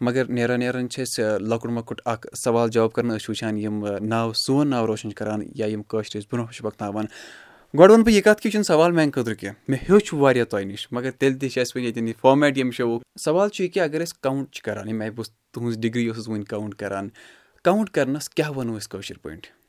[0.00, 3.86] مگر نیران نیران چھِ أسۍ لۄکُٹ مۄکُٹ اَکھ سوال جواب کَران أسۍ چھِ وٕچھان یِم
[4.12, 7.06] ناو سون ناو روشَن چھِ کَران یا یِم کٲشِر أسۍ برونٛہہ چھِ پَکناوان۔
[7.78, 10.44] گۄڈٕ وَنہٕ بہٕ یہِ کَتھ کہِ یہِ چھُنہٕ سوال میٛانہِ خٲطرٕ کینٛہہ مےٚ ہیوٚچھ واریاہ
[10.44, 13.64] تۄہہِ نِش مگر تیٚلہِ تہِ چھِ اَسہِ وۄنۍ ییٚتٮ۪ن یہِ فارمیٹ ییٚمہِ شوُک سوال چھُ
[13.64, 16.74] یہِ کہِ اگر أسۍ کاوُنٛٹ چھِ کَران ییٚمہِ آیہِ بہٕ تُہٕنٛز ڈِگری ٲسٕس وٕنۍ کاوُنٛٹ
[16.74, 17.08] کَران
[17.64, 19.61] کاوُنٛٹ کَرنَس کیٛاہ وَنو أسۍ کٲشِر پٲٹھۍ